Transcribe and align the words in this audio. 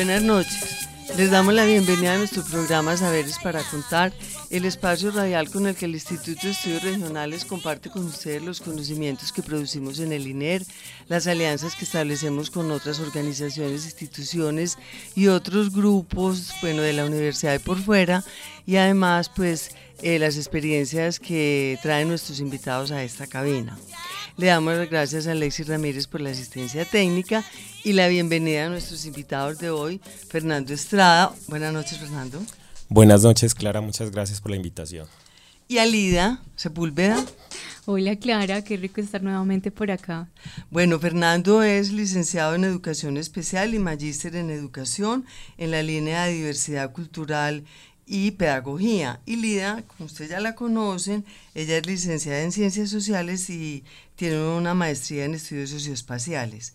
Buenas 0.00 0.22
noches. 0.22 0.88
Les 1.18 1.30
damos 1.30 1.52
la 1.52 1.66
bienvenida 1.66 2.14
a 2.14 2.16
nuestro 2.16 2.42
programa 2.42 2.96
Saberes 2.96 3.36
para 3.42 3.62
Contar, 3.64 4.14
el 4.48 4.64
espacio 4.64 5.10
radial 5.10 5.50
con 5.50 5.66
el 5.66 5.76
que 5.76 5.84
el 5.84 5.92
Instituto 5.92 6.40
de 6.46 6.52
Estudios 6.52 6.82
Regionales 6.82 7.44
comparte 7.44 7.90
con 7.90 8.06
ustedes 8.06 8.40
los 8.40 8.62
conocimientos 8.62 9.30
que 9.30 9.42
producimos 9.42 9.98
en 9.98 10.14
el 10.14 10.26
INER, 10.26 10.64
las 11.08 11.26
alianzas 11.26 11.76
que 11.76 11.84
establecemos 11.84 12.50
con 12.50 12.70
otras 12.70 12.98
organizaciones, 12.98 13.84
instituciones 13.84 14.78
y 15.14 15.26
otros 15.26 15.70
grupos, 15.70 16.50
bueno, 16.62 16.80
de 16.80 16.94
la 16.94 17.04
universidad 17.04 17.56
y 17.56 17.58
por 17.58 17.76
fuera, 17.76 18.24
y 18.64 18.76
además, 18.76 19.28
pues, 19.28 19.72
eh, 20.02 20.18
las 20.18 20.36
experiencias 20.36 21.20
que 21.20 21.78
traen 21.82 22.08
nuestros 22.08 22.40
invitados 22.40 22.90
a 22.90 23.02
esta 23.02 23.26
cabina. 23.26 23.78
Le 24.36 24.46
damos 24.46 24.74
las 24.74 24.88
gracias 24.88 25.26
a 25.26 25.32
Alexis 25.32 25.68
Ramírez 25.68 26.06
por 26.06 26.20
la 26.20 26.30
asistencia 26.30 26.84
técnica 26.84 27.44
y 27.84 27.92
la 27.92 28.08
bienvenida 28.08 28.66
a 28.66 28.68
nuestros 28.68 29.04
invitados 29.04 29.58
de 29.58 29.70
hoy, 29.70 30.00
Fernando 30.28 30.72
Estrada. 30.72 31.32
Buenas 31.48 31.72
noches, 31.72 31.98
Fernando. 31.98 32.40
Buenas 32.88 33.22
noches, 33.22 33.54
Clara. 33.54 33.80
Muchas 33.80 34.10
gracias 34.10 34.40
por 34.40 34.50
la 34.50 34.56
invitación. 34.56 35.06
Y 35.68 35.78
a 35.78 35.86
Lida 35.86 36.40
Sepúlveda. 36.56 37.24
Hola 37.86 38.16
Clara, 38.16 38.62
qué 38.62 38.76
rico 38.76 39.00
estar 39.00 39.22
nuevamente 39.22 39.70
por 39.70 39.90
acá. 39.90 40.28
Bueno, 40.70 40.98
Fernando 40.98 41.62
es 41.62 41.90
licenciado 41.90 42.54
en 42.54 42.64
Educación 42.64 43.16
Especial 43.16 43.74
y 43.74 43.78
magíster 43.78 44.36
en 44.36 44.50
Educación 44.50 45.24
en 45.58 45.70
la 45.70 45.82
línea 45.82 46.26
de 46.26 46.34
Diversidad 46.34 46.92
Cultural 46.92 47.64
y 48.12 48.32
Pedagogía. 48.32 49.20
Y 49.24 49.36
Lida, 49.36 49.84
como 49.86 50.06
ustedes 50.06 50.32
ya 50.32 50.40
la 50.40 50.56
conocen, 50.56 51.24
ella 51.54 51.76
es 51.76 51.86
licenciada 51.86 52.42
en 52.42 52.50
Ciencias 52.50 52.90
Sociales 52.90 53.48
y 53.50 53.84
tiene 54.16 54.42
una 54.42 54.74
maestría 54.74 55.24
en 55.26 55.34
Estudios 55.34 55.70
Socioespaciales. 55.70 56.74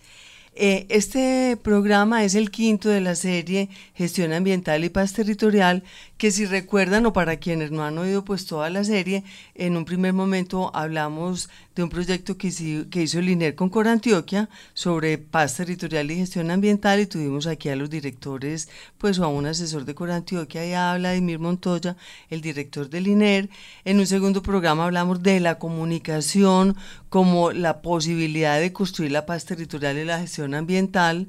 Eh, 0.57 0.85
este 0.87 1.57
programa 1.61 2.23
es 2.23 2.33
el 2.33 2.49
quinto 2.49 2.87
de 2.87 3.01
la 3.01 3.15
serie 3.15 3.67
Gestión 3.93 4.31
Ambiental 4.31 4.85
y 4.85 4.89
Paz 4.89 5.11
Territorial, 5.11 5.83
que 6.17 6.31
si 6.31 6.45
recuerdan 6.45 7.05
o 7.05 7.11
para 7.11 7.37
quienes 7.37 7.71
no 7.71 7.83
han 7.83 7.97
oído 7.97 8.23
pues 8.23 8.45
toda 8.45 8.69
la 8.69 8.85
serie, 8.85 9.25
en 9.53 9.75
un 9.75 9.83
primer 9.83 10.13
momento 10.13 10.71
hablamos 10.73 11.49
de 11.75 11.83
un 11.83 11.89
proyecto 11.89 12.37
que, 12.37 12.47
hizo, 12.47 13.19
el 13.19 13.29
INER 13.29 13.53
con 13.55 13.69
Cor 13.69 13.89
Antioquia 13.89 14.49
sobre 14.73 15.17
paz 15.17 15.57
territorial 15.57 16.09
y 16.09 16.15
gestión 16.15 16.49
ambiental 16.49 17.01
y 17.01 17.05
tuvimos 17.05 17.47
aquí 17.47 17.67
a 17.67 17.75
los 17.75 17.89
directores, 17.89 18.69
pues 18.97 19.19
o 19.19 19.25
a 19.25 19.27
un 19.27 19.45
asesor 19.47 19.83
de 19.83 19.93
Cor 19.93 20.11
Antioquia 20.11 20.65
y 20.65 20.71
a 20.71 20.95
Vladimir 20.95 21.39
Montoya, 21.39 21.97
el 22.29 22.39
director 22.39 22.89
del 22.89 23.07
INER. 23.07 23.49
En 23.83 23.99
un 23.99 24.07
segundo 24.07 24.41
programa 24.41 24.85
hablamos 24.85 25.21
de 25.21 25.41
la 25.41 25.59
comunicación 25.59 26.77
como 27.09 27.51
la 27.51 27.81
posibilidad 27.81 28.59
de 28.59 28.71
construir 28.71 29.11
la 29.11 29.25
paz 29.25 29.43
territorial 29.43 29.97
y 29.97 30.05
la 30.05 30.19
gestión 30.19 30.44
ambiental. 30.53 31.27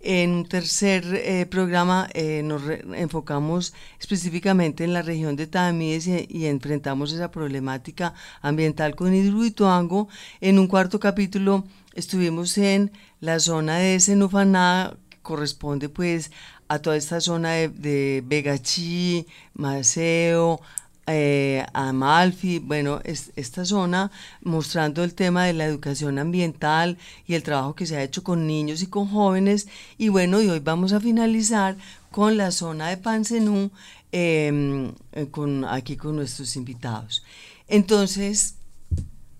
En 0.00 0.30
un 0.30 0.46
tercer 0.46 1.04
eh, 1.12 1.46
programa 1.46 2.08
eh, 2.14 2.42
nos 2.44 2.62
enfocamos 2.94 3.74
específicamente 3.98 4.84
en 4.84 4.92
la 4.92 5.02
región 5.02 5.34
de 5.34 5.48
Tamíes 5.48 6.06
y, 6.06 6.26
y, 6.28 6.46
enfrentamos 6.46 7.12
esa 7.12 7.30
problemática 7.32 8.14
ambiental 8.40 8.94
con 8.94 9.12
Hidroituango. 9.12 10.08
En 10.40 10.58
un 10.58 10.68
cuarto 10.68 11.00
capítulo 11.00 11.64
estuvimos 11.94 12.56
en 12.58 12.92
la 13.20 13.40
zona 13.40 13.78
de 13.78 13.98
Senufaná, 13.98 14.96
corresponde 15.22 15.88
pues 15.88 16.30
a 16.68 16.78
toda 16.78 16.96
esta 16.96 17.20
zona 17.20 17.52
de, 17.52 17.68
de 17.68 18.22
Begachí, 18.24 19.26
Maceo, 19.54 20.60
eh, 21.08 21.64
Amalfi, 21.72 22.58
bueno, 22.58 23.00
es, 23.02 23.32
esta 23.34 23.64
zona 23.64 24.10
mostrando 24.42 25.02
el 25.02 25.14
tema 25.14 25.46
de 25.46 25.54
la 25.54 25.64
educación 25.64 26.18
ambiental 26.18 26.98
y 27.26 27.34
el 27.34 27.42
trabajo 27.42 27.74
que 27.74 27.86
se 27.86 27.96
ha 27.96 28.02
hecho 28.02 28.22
con 28.22 28.46
niños 28.46 28.82
y 28.82 28.86
con 28.88 29.08
jóvenes. 29.08 29.68
Y 29.96 30.10
bueno, 30.10 30.42
y 30.42 30.50
hoy 30.50 30.60
vamos 30.60 30.92
a 30.92 31.00
finalizar 31.00 31.76
con 32.10 32.36
la 32.36 32.50
zona 32.50 32.88
de 32.90 32.98
Panzenú, 32.98 33.70
eh, 34.12 34.92
con, 35.30 35.64
aquí 35.64 35.96
con 35.96 36.16
nuestros 36.16 36.56
invitados. 36.56 37.24
Entonces, 37.68 38.57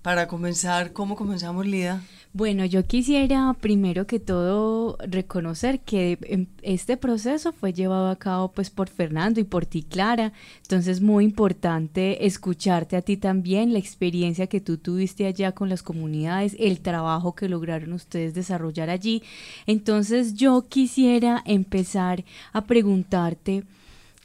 para 0.08 0.26
comenzar, 0.26 0.94
¿cómo 0.94 1.16
comenzamos, 1.16 1.66
Lida? 1.66 2.00
Bueno, 2.32 2.64
yo 2.64 2.86
quisiera 2.86 3.54
primero 3.60 4.06
que 4.06 4.18
todo 4.18 4.96
reconocer 5.06 5.80
que 5.80 6.48
este 6.62 6.96
proceso 6.96 7.52
fue 7.52 7.74
llevado 7.74 8.08
a 8.08 8.16
cabo 8.16 8.50
pues 8.50 8.70
por 8.70 8.88
Fernando 8.88 9.38
y 9.38 9.44
por 9.44 9.66
ti, 9.66 9.82
Clara. 9.82 10.32
Entonces, 10.62 11.02
muy 11.02 11.26
importante 11.26 12.24
escucharte 12.24 12.96
a 12.96 13.02
ti 13.02 13.18
también, 13.18 13.74
la 13.74 13.80
experiencia 13.80 14.46
que 14.46 14.62
tú 14.62 14.78
tuviste 14.78 15.26
allá 15.26 15.52
con 15.52 15.68
las 15.68 15.82
comunidades, 15.82 16.56
el 16.58 16.80
trabajo 16.80 17.34
que 17.34 17.50
lograron 17.50 17.92
ustedes 17.92 18.32
desarrollar 18.32 18.88
allí. 18.88 19.22
Entonces, 19.66 20.32
yo 20.32 20.64
quisiera 20.70 21.42
empezar 21.44 22.24
a 22.54 22.64
preguntarte, 22.64 23.64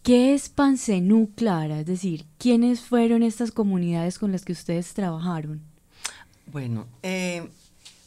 ¿qué 0.01 0.33
es 0.33 0.47
Pancenú, 0.47 1.31
Clara? 1.35 1.81
Es 1.81 1.88
decir, 1.88 2.23
¿quiénes 2.38 2.79
fueron 2.79 3.21
estas 3.21 3.51
comunidades 3.51 4.17
con 4.17 4.31
las 4.31 4.45
que 4.45 4.53
ustedes 4.53 4.94
trabajaron? 4.94 5.72
Bueno, 6.46 6.88
eh, 7.02 7.48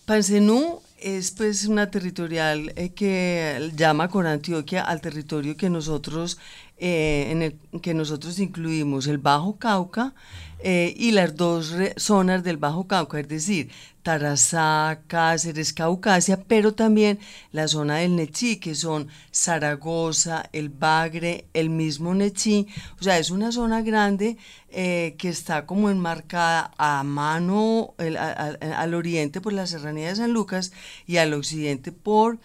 Pancenú 0.05 0.81
es 0.99 1.31
pues 1.33 1.67
una 1.67 1.91
territorial 1.91 2.73
eh, 2.77 2.91
que 2.91 3.73
llama 3.77 4.09
con 4.09 4.27
Antioquia 4.27 4.83
al 4.83 5.01
territorio 5.01 5.57
que 5.57 5.69
nosotros 5.69 6.39
eh, 6.78 7.28
en 7.31 7.42
el 7.42 7.81
que 7.81 7.94
nosotros 7.94 8.38
incluimos 8.38 9.06
el 9.06 9.19
Bajo 9.19 9.56
Cauca 9.56 10.14
eh, 10.59 10.94
y 10.97 11.12
las 11.12 11.34
dos 11.37 11.75
zonas 11.97 12.44
del 12.44 12.56
Bajo 12.56 12.87
Cauca, 12.87 13.20
es 13.20 13.28
decir, 13.28 13.70
Tarazá, 14.03 15.00
Cáceres, 15.09 15.72
Caucasia, 15.72 16.44
pero 16.47 16.75
también 16.75 17.19
la 17.50 17.66
zona 17.66 17.97
del 17.97 18.14
Nechí, 18.14 18.59
que 18.59 18.75
son 18.75 19.09
Zaragoza, 19.32 20.48
el 20.53 20.69
Bagre, 20.69 21.47
el 21.54 21.70
mismo 21.70 22.14
Nechí, 22.14 22.69
o 23.00 23.03
sea, 23.03 23.19
es 23.19 23.31
una 23.31 23.50
zona 23.50 23.82
grande 23.82 24.37
eh, 24.69 25.16
que 25.19 25.28
está 25.28 25.66
como 25.66 25.91
enmarcada 25.91 26.70
a 26.78 27.03
mano 27.03 27.94
al 27.98 28.94
oriente 28.94 29.41
por 29.41 29.53
la 29.53 29.66
serranía 29.66 30.08
de 30.08 30.16
San 30.16 30.32
Lucas 30.32 30.72
y 31.06 31.16
al 31.16 31.34
occidente 31.34 31.91
por 31.91 32.38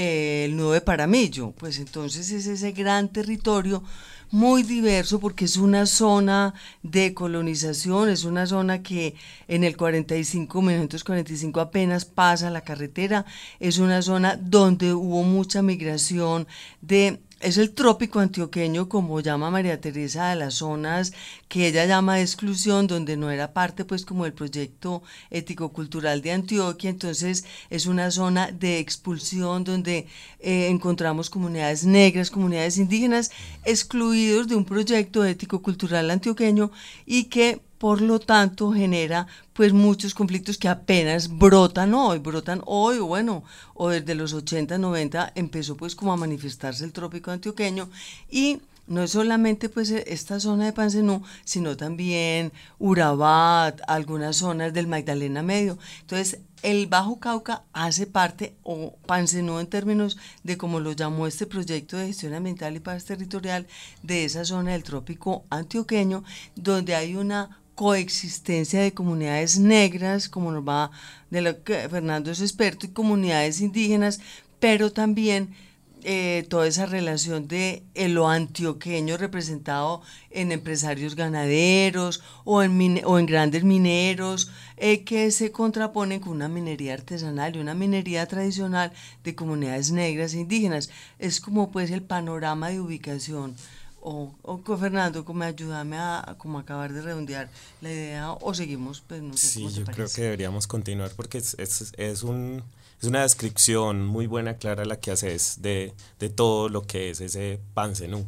eh, 0.00 0.44
el 0.44 0.56
nudo 0.56 0.74
de 0.74 0.80
Paramillo, 0.80 1.50
pues 1.58 1.80
entonces 1.80 2.30
es 2.30 2.46
ese 2.46 2.70
gran 2.70 3.08
territorio 3.08 3.82
muy 4.30 4.62
diverso 4.62 5.18
porque 5.18 5.46
es 5.46 5.56
una 5.56 5.86
zona 5.86 6.54
de 6.84 7.14
colonización, 7.14 8.08
es 8.08 8.22
una 8.22 8.46
zona 8.46 8.80
que 8.80 9.16
en 9.48 9.64
el 9.64 9.76
45, 9.76 10.62
1945 10.62 11.60
apenas 11.60 12.04
pasa 12.04 12.48
la 12.48 12.60
carretera, 12.60 13.26
es 13.58 13.78
una 13.78 14.00
zona 14.00 14.36
donde 14.36 14.94
hubo 14.94 15.24
mucha 15.24 15.62
migración 15.62 16.46
de 16.80 17.20
es 17.40 17.56
el 17.56 17.70
trópico 17.70 18.18
antioqueño, 18.18 18.88
como 18.88 19.20
llama 19.20 19.50
María 19.50 19.80
Teresa, 19.80 20.30
de 20.30 20.36
las 20.36 20.54
zonas 20.54 21.12
que 21.48 21.68
ella 21.68 21.86
llama 21.86 22.20
exclusión, 22.20 22.86
donde 22.86 23.16
no 23.16 23.30
era 23.30 23.52
parte, 23.52 23.84
pues, 23.84 24.04
como 24.04 24.26
el 24.26 24.32
proyecto 24.32 25.02
ético-cultural 25.30 26.20
de 26.20 26.32
Antioquia. 26.32 26.90
Entonces, 26.90 27.44
es 27.70 27.86
una 27.86 28.10
zona 28.10 28.50
de 28.50 28.78
expulsión 28.80 29.64
donde 29.64 30.08
eh, 30.40 30.68
encontramos 30.68 31.30
comunidades 31.30 31.84
negras, 31.84 32.30
comunidades 32.30 32.78
indígenas, 32.78 33.30
excluidos 33.64 34.48
de 34.48 34.56
un 34.56 34.64
proyecto 34.64 35.24
ético-cultural 35.24 36.10
antioqueño 36.10 36.72
y 37.06 37.24
que 37.24 37.60
por 37.78 38.00
lo 38.00 38.20
tanto 38.20 38.72
genera 38.72 39.26
pues 39.52 39.72
muchos 39.72 40.14
conflictos 40.14 40.58
que 40.58 40.68
apenas 40.68 41.28
brotan 41.28 41.94
hoy, 41.94 42.18
brotan 42.18 42.62
hoy, 42.66 42.98
bueno, 42.98 43.44
o 43.74 43.88
desde 43.88 44.14
los 44.14 44.32
80, 44.32 44.78
90 44.78 45.32
empezó 45.34 45.76
pues 45.76 45.94
como 45.94 46.12
a 46.12 46.16
manifestarse 46.16 46.84
el 46.84 46.92
trópico 46.92 47.30
antioqueño 47.30 47.88
y 48.30 48.60
no 48.88 49.02
es 49.02 49.10
solamente 49.10 49.68
pues 49.68 49.90
esta 49.90 50.40
zona 50.40 50.64
de 50.64 50.72
Pancenú, 50.72 51.22
sino 51.44 51.76
también 51.76 52.52
Urabá, 52.78 53.66
algunas 53.86 54.36
zonas 54.36 54.72
del 54.72 54.86
Magdalena 54.86 55.42
Medio. 55.42 55.78
Entonces, 56.00 56.40
el 56.62 56.86
Bajo 56.86 57.20
Cauca 57.20 57.64
hace 57.74 58.06
parte, 58.06 58.56
o 58.62 58.94
Pancenú 59.06 59.58
en 59.58 59.66
términos 59.66 60.16
de 60.42 60.56
como 60.56 60.80
lo 60.80 60.92
llamó 60.92 61.26
este 61.26 61.46
proyecto 61.46 61.98
de 61.98 62.06
gestión 62.06 62.32
ambiental 62.34 62.74
y 62.76 62.80
paz 62.80 63.04
territorial, 63.04 63.66
de 64.02 64.24
esa 64.24 64.46
zona 64.46 64.72
del 64.72 64.84
trópico 64.84 65.44
antioqueño, 65.50 66.24
donde 66.56 66.94
hay 66.94 67.14
una 67.14 67.60
coexistencia 67.78 68.80
de 68.82 68.92
comunidades 68.92 69.60
negras, 69.60 70.28
como 70.28 70.50
nos 70.50 70.66
va 70.66 70.90
de 71.30 71.42
lo 71.42 71.62
que 71.62 71.88
Fernando 71.88 72.32
es 72.32 72.40
experto, 72.40 72.86
y 72.86 72.88
comunidades 72.88 73.60
indígenas, 73.60 74.18
pero 74.58 74.90
también 74.90 75.54
eh, 76.02 76.44
toda 76.48 76.66
esa 76.66 76.86
relación 76.86 77.46
de 77.46 77.84
lo 77.94 78.28
antioqueño 78.28 79.16
representado 79.16 80.02
en 80.32 80.50
empresarios 80.50 81.14
ganaderos 81.14 82.20
o 82.42 82.64
en, 82.64 83.00
o 83.04 83.16
en 83.16 83.26
grandes 83.26 83.62
mineros 83.62 84.50
eh, 84.76 85.04
que 85.04 85.30
se 85.30 85.52
contraponen 85.52 86.18
con 86.18 86.32
una 86.32 86.48
minería 86.48 86.94
artesanal 86.94 87.54
y 87.54 87.60
una 87.60 87.74
minería 87.74 88.26
tradicional 88.26 88.90
de 89.22 89.36
comunidades 89.36 89.92
negras 89.92 90.34
e 90.34 90.40
indígenas. 90.40 90.90
Es 91.20 91.40
como 91.40 91.70
pues 91.70 91.92
el 91.92 92.02
panorama 92.02 92.70
de 92.70 92.80
ubicación. 92.80 93.54
O, 94.00 94.34
o 94.42 94.76
Fernando, 94.76 95.24
como 95.24 95.42
ayúdame 95.42 95.96
a, 95.98 96.36
como 96.38 96.58
acabar 96.58 96.92
de 96.92 97.02
redondear 97.02 97.48
la 97.80 97.90
idea 97.90 98.32
o 98.32 98.54
seguimos, 98.54 99.00
pues 99.00 99.22
no 99.22 99.36
sé. 99.36 99.46
Sí, 99.48 99.68
yo 99.70 99.84
creo 99.84 100.06
que 100.08 100.22
deberíamos 100.22 100.66
continuar 100.66 101.10
porque 101.16 101.38
es, 101.38 101.56
es, 101.58 101.92
es 101.96 102.22
un 102.22 102.62
es 103.00 103.06
una 103.06 103.22
descripción 103.22 104.04
muy 104.06 104.26
buena, 104.26 104.54
Clara, 104.54 104.84
la 104.84 104.98
que 104.98 105.12
haces 105.12 105.62
de, 105.62 105.94
de 106.18 106.30
todo 106.30 106.68
lo 106.68 106.82
que 106.82 107.10
es 107.10 107.20
ese 107.20 107.60
pancenú. 107.74 108.26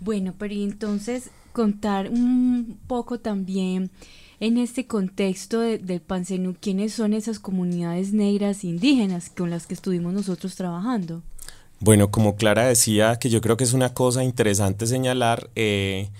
Bueno, 0.00 0.34
pero 0.38 0.54
entonces 0.54 1.30
contar 1.52 2.08
un 2.08 2.78
poco 2.86 3.18
también 3.18 3.90
en 4.38 4.58
este 4.58 4.86
contexto 4.86 5.60
del 5.60 6.00
Pancenú, 6.00 6.56
¿quiénes 6.60 6.94
son 6.94 7.14
esas 7.14 7.38
comunidades 7.38 8.12
negras 8.12 8.64
indígenas 8.64 9.30
con 9.30 9.50
las 9.50 9.66
que 9.66 9.74
estuvimos 9.74 10.12
nosotros 10.12 10.56
trabajando? 10.56 11.22
Bueno, 11.84 12.12
como 12.12 12.36
Clara 12.36 12.64
decía, 12.66 13.16
que 13.18 13.28
yo 13.28 13.40
creo 13.40 13.56
que 13.56 13.64
es 13.64 13.72
una 13.72 13.92
cosa 13.92 14.22
interesante 14.22 14.86
señalar, 14.86 15.50
eh, 15.56 16.10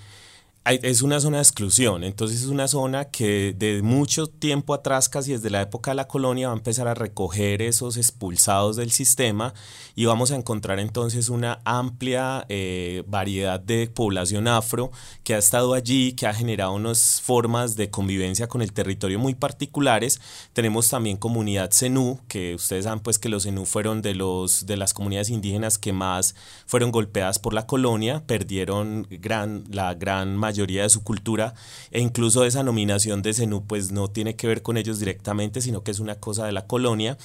es 0.65 1.03
una 1.03 1.19
zona 1.19 1.39
de 1.39 1.43
exclusión, 1.43 2.05
entonces 2.05 2.43
es 2.43 2.47
una 2.47 2.69
zona 2.69 3.07
que 3.07 3.53
de 3.59 3.83
mucho 3.83 4.29
tiempo 4.29 4.75
atrás, 4.75 5.09
casi 5.09 5.33
desde 5.33 5.51
la 5.51 5.61
época 5.61 5.91
de 5.91 5.97
la 5.97 6.07
colonia, 6.07 6.49
va 6.49 6.55
a 6.55 6.57
empezar 6.57 6.87
a 6.87 6.95
recoger 6.95 7.63
esos 7.63 7.97
expulsados 7.97 8.77
del 8.77 8.93
sistema 8.93 9.55
y 9.97 10.05
vamos 10.05 10.31
a 10.31 10.37
encontrar 10.37 10.79
entonces 10.79 11.31
una 11.31 11.61
amplia 11.65 12.47
eh, 12.49 13.03
variedad 13.09 13.59
de 13.59 13.89
población 13.89 14.47
afro 14.47 14.93
que 15.25 15.35
ha 15.35 15.39
estado 15.39 15.75
allí, 15.75 16.13
que 16.13 16.29
ha 16.29 16.35
generado 16.35 16.73
unas 16.75 17.21
formas 17.21 17.75
de 17.75 17.91
convivencia 17.91 18.47
con 18.47 18.63
el 18.63 18.73
territorio 18.73 19.19
muy 19.19 19.35
particulares. 19.35 20.21
Tenemos 20.53 20.89
también 20.89 21.17
comunidad 21.17 21.73
Zenú, 21.73 22.21
que 22.29 22.55
ustedes 22.55 22.85
saben 22.85 23.01
pues 23.01 23.19
que 23.19 23.29
los 23.29 23.43
Zenú 23.43 23.67
fueron 23.67 24.01
de, 24.01 24.15
los, 24.15 24.65
de 24.67 24.77
las 24.77 24.95
comunidades 24.95 25.29
indígenas 25.29 25.77
que 25.77 25.93
más 25.93 26.37
fueron 26.67 26.93
golpeadas 26.93 27.41
por 27.41 27.53
la 27.53 27.67
colonia, 27.67 28.23
perdieron 28.27 29.09
gran, 29.11 29.65
la 29.69 29.95
gran 29.95 30.37
mayoría 30.37 30.52
mayoría 30.53 30.83
de 30.83 30.91
su 30.91 31.03
cultura 31.03 31.55
e 31.91 32.01
incluso 32.01 32.45
esa 32.45 32.63
nominación 32.63 33.23
de 33.23 33.33
Zenú 33.33 33.65
pues 33.67 33.91
no 33.91 34.09
tiene 34.09 34.37
que 34.37 34.47
ver 34.47 34.63
con 34.63 34.77
ellos 34.77 34.99
directamente, 34.99 35.61
sino 35.63 35.83
que 35.83 35.91
es 35.91 36.01
una 36.01 36.17
cosa 36.17 36.45
de 36.47 36.53
la 36.53 36.67
colonia. 36.67 37.17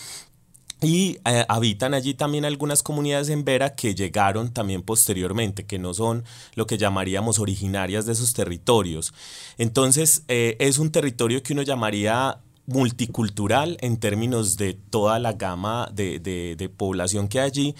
Y 0.80 1.18
eh, 1.26 1.44
habitan 1.50 1.96
allí 1.96 2.14
también 2.14 2.46
algunas 2.46 2.84
comunidades 2.84 3.30
en 3.30 3.44
Vera 3.44 3.74
que 3.74 3.96
llegaron 3.96 4.54
también 4.54 4.84
posteriormente, 4.84 5.66
que 5.66 5.80
no 5.80 5.94
son 5.94 6.24
lo 6.54 6.68
que 6.68 6.78
llamaríamos 6.78 7.40
originarias 7.40 8.06
de 8.06 8.14
esos 8.14 8.34
territorios. 8.34 9.12
Entonces 9.58 10.24
eh, 10.28 10.56
es 10.60 10.78
un 10.78 10.92
territorio 10.92 11.42
que 11.42 11.54
uno 11.54 11.64
llamaría 11.64 12.40
multicultural 12.68 13.78
en 13.82 13.98
términos 13.98 14.58
de 14.58 14.74
toda 14.74 15.20
la 15.20 15.34
gama 15.34 15.90
de, 15.94 16.20
de, 16.20 16.70
población 16.70 17.30
que 17.30 17.40
hay 17.40 17.48
allí, 17.48 17.76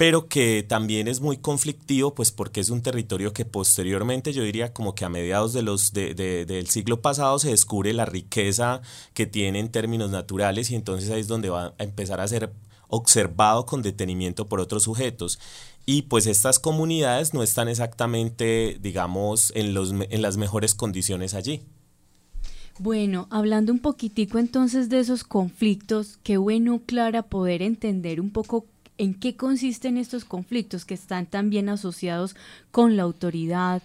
pero 0.00 0.28
que 0.28 0.64
también 0.66 1.08
es 1.08 1.20
muy 1.20 1.36
conflictivo, 1.36 2.14
pues 2.14 2.32
porque 2.32 2.60
es 2.60 2.70
un 2.70 2.80
territorio 2.80 3.34
que 3.34 3.44
posteriormente, 3.44 4.32
yo 4.32 4.42
diría 4.42 4.72
como 4.72 4.94
que 4.94 5.04
a 5.04 5.10
mediados 5.10 5.52
de 5.52 5.60
los 5.60 5.92
de, 5.92 6.14
del 6.14 6.68
siglo 6.68 7.02
pasado 7.02 7.38
se 7.38 7.50
descubre 7.50 7.92
la 7.92 8.06
riqueza 8.06 8.80
que 9.12 9.26
tiene 9.26 9.58
en 9.58 9.68
términos 9.68 10.10
naturales 10.10 10.70
y 10.70 10.74
entonces 10.74 11.10
ahí 11.10 11.20
es 11.20 11.28
donde 11.28 11.50
va 11.50 11.74
a 11.78 11.84
empezar 11.84 12.18
a 12.18 12.28
ser 12.28 12.50
observado 12.88 13.66
con 13.66 13.82
detenimiento 13.82 14.48
por 14.48 14.60
otros 14.60 14.84
sujetos. 14.84 15.38
Y 15.84 16.00
pues 16.00 16.24
estas 16.24 16.58
comunidades 16.58 17.34
no 17.34 17.42
están 17.42 17.68
exactamente, 17.68 18.78
digamos, 18.80 19.52
en, 19.54 19.74
los, 19.74 19.92
en 19.92 20.22
las 20.22 20.38
mejores 20.38 20.74
condiciones 20.74 21.34
allí. 21.34 21.60
Bueno, 22.78 23.26
hablando 23.28 23.70
un 23.70 23.80
poquitico 23.80 24.38
entonces 24.38 24.88
de 24.88 25.00
esos 25.00 25.24
conflictos, 25.24 26.18
qué 26.22 26.38
bueno, 26.38 26.80
Clara, 26.86 27.24
poder 27.24 27.60
entender 27.60 28.18
un 28.18 28.30
poco 28.30 28.64
en 29.00 29.14
qué 29.14 29.34
consisten 29.34 29.96
estos 29.96 30.26
conflictos 30.26 30.84
que 30.84 30.92
están 30.92 31.24
también 31.24 31.70
asociados 31.70 32.36
con 32.70 32.98
la 32.98 33.02
autoridad, 33.02 33.82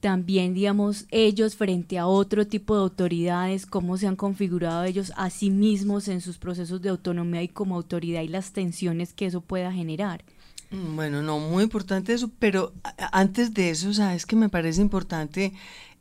también, 0.00 0.54
digamos, 0.54 1.06
ellos 1.10 1.54
frente 1.54 1.98
a 1.98 2.08
otro 2.08 2.48
tipo 2.48 2.74
de 2.74 2.82
autoridades, 2.82 3.64
cómo 3.64 3.96
se 3.96 4.08
han 4.08 4.16
configurado 4.16 4.82
ellos 4.82 5.12
a 5.16 5.30
sí 5.30 5.50
mismos 5.50 6.08
en 6.08 6.20
sus 6.20 6.38
procesos 6.38 6.82
de 6.82 6.88
autonomía 6.88 7.44
y 7.44 7.48
como 7.48 7.76
autoridad 7.76 8.22
y 8.22 8.28
las 8.28 8.52
tensiones 8.52 9.12
que 9.12 9.26
eso 9.26 9.40
pueda 9.40 9.72
generar. 9.72 10.24
Mm, 10.72 10.96
bueno, 10.96 11.22
no, 11.22 11.38
muy 11.38 11.62
importante 11.62 12.12
eso, 12.12 12.28
pero 12.40 12.72
antes 13.12 13.54
de 13.54 13.70
eso, 13.70 13.94
sabes 13.94 14.26
que 14.26 14.34
me 14.34 14.48
parece 14.48 14.80
importante 14.80 15.52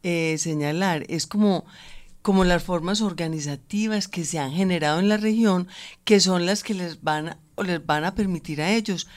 eh, 0.01 0.37
señalar, 0.39 1.05
es 1.07 1.27
como 1.27 1.65
como 2.25 2.43
las 2.43 2.63
formas 2.63 3.01
organizativas 3.01 4.07
que 4.07 4.25
se 4.25 4.39
han 4.39 4.51
generado 4.51 4.99
en 4.99 5.09
la 5.09 5.17
región, 5.17 5.67
que 6.05 6.19
son 6.19 6.47
las 6.47 6.63
que 6.63 6.73
les 6.73 7.03
van, 7.03 7.37
o 7.55 7.63
les 7.63 7.85
van 7.85 8.03
a 8.03 8.15
permitir 8.15 8.61
a 8.61 8.71
ellos 8.71 9.07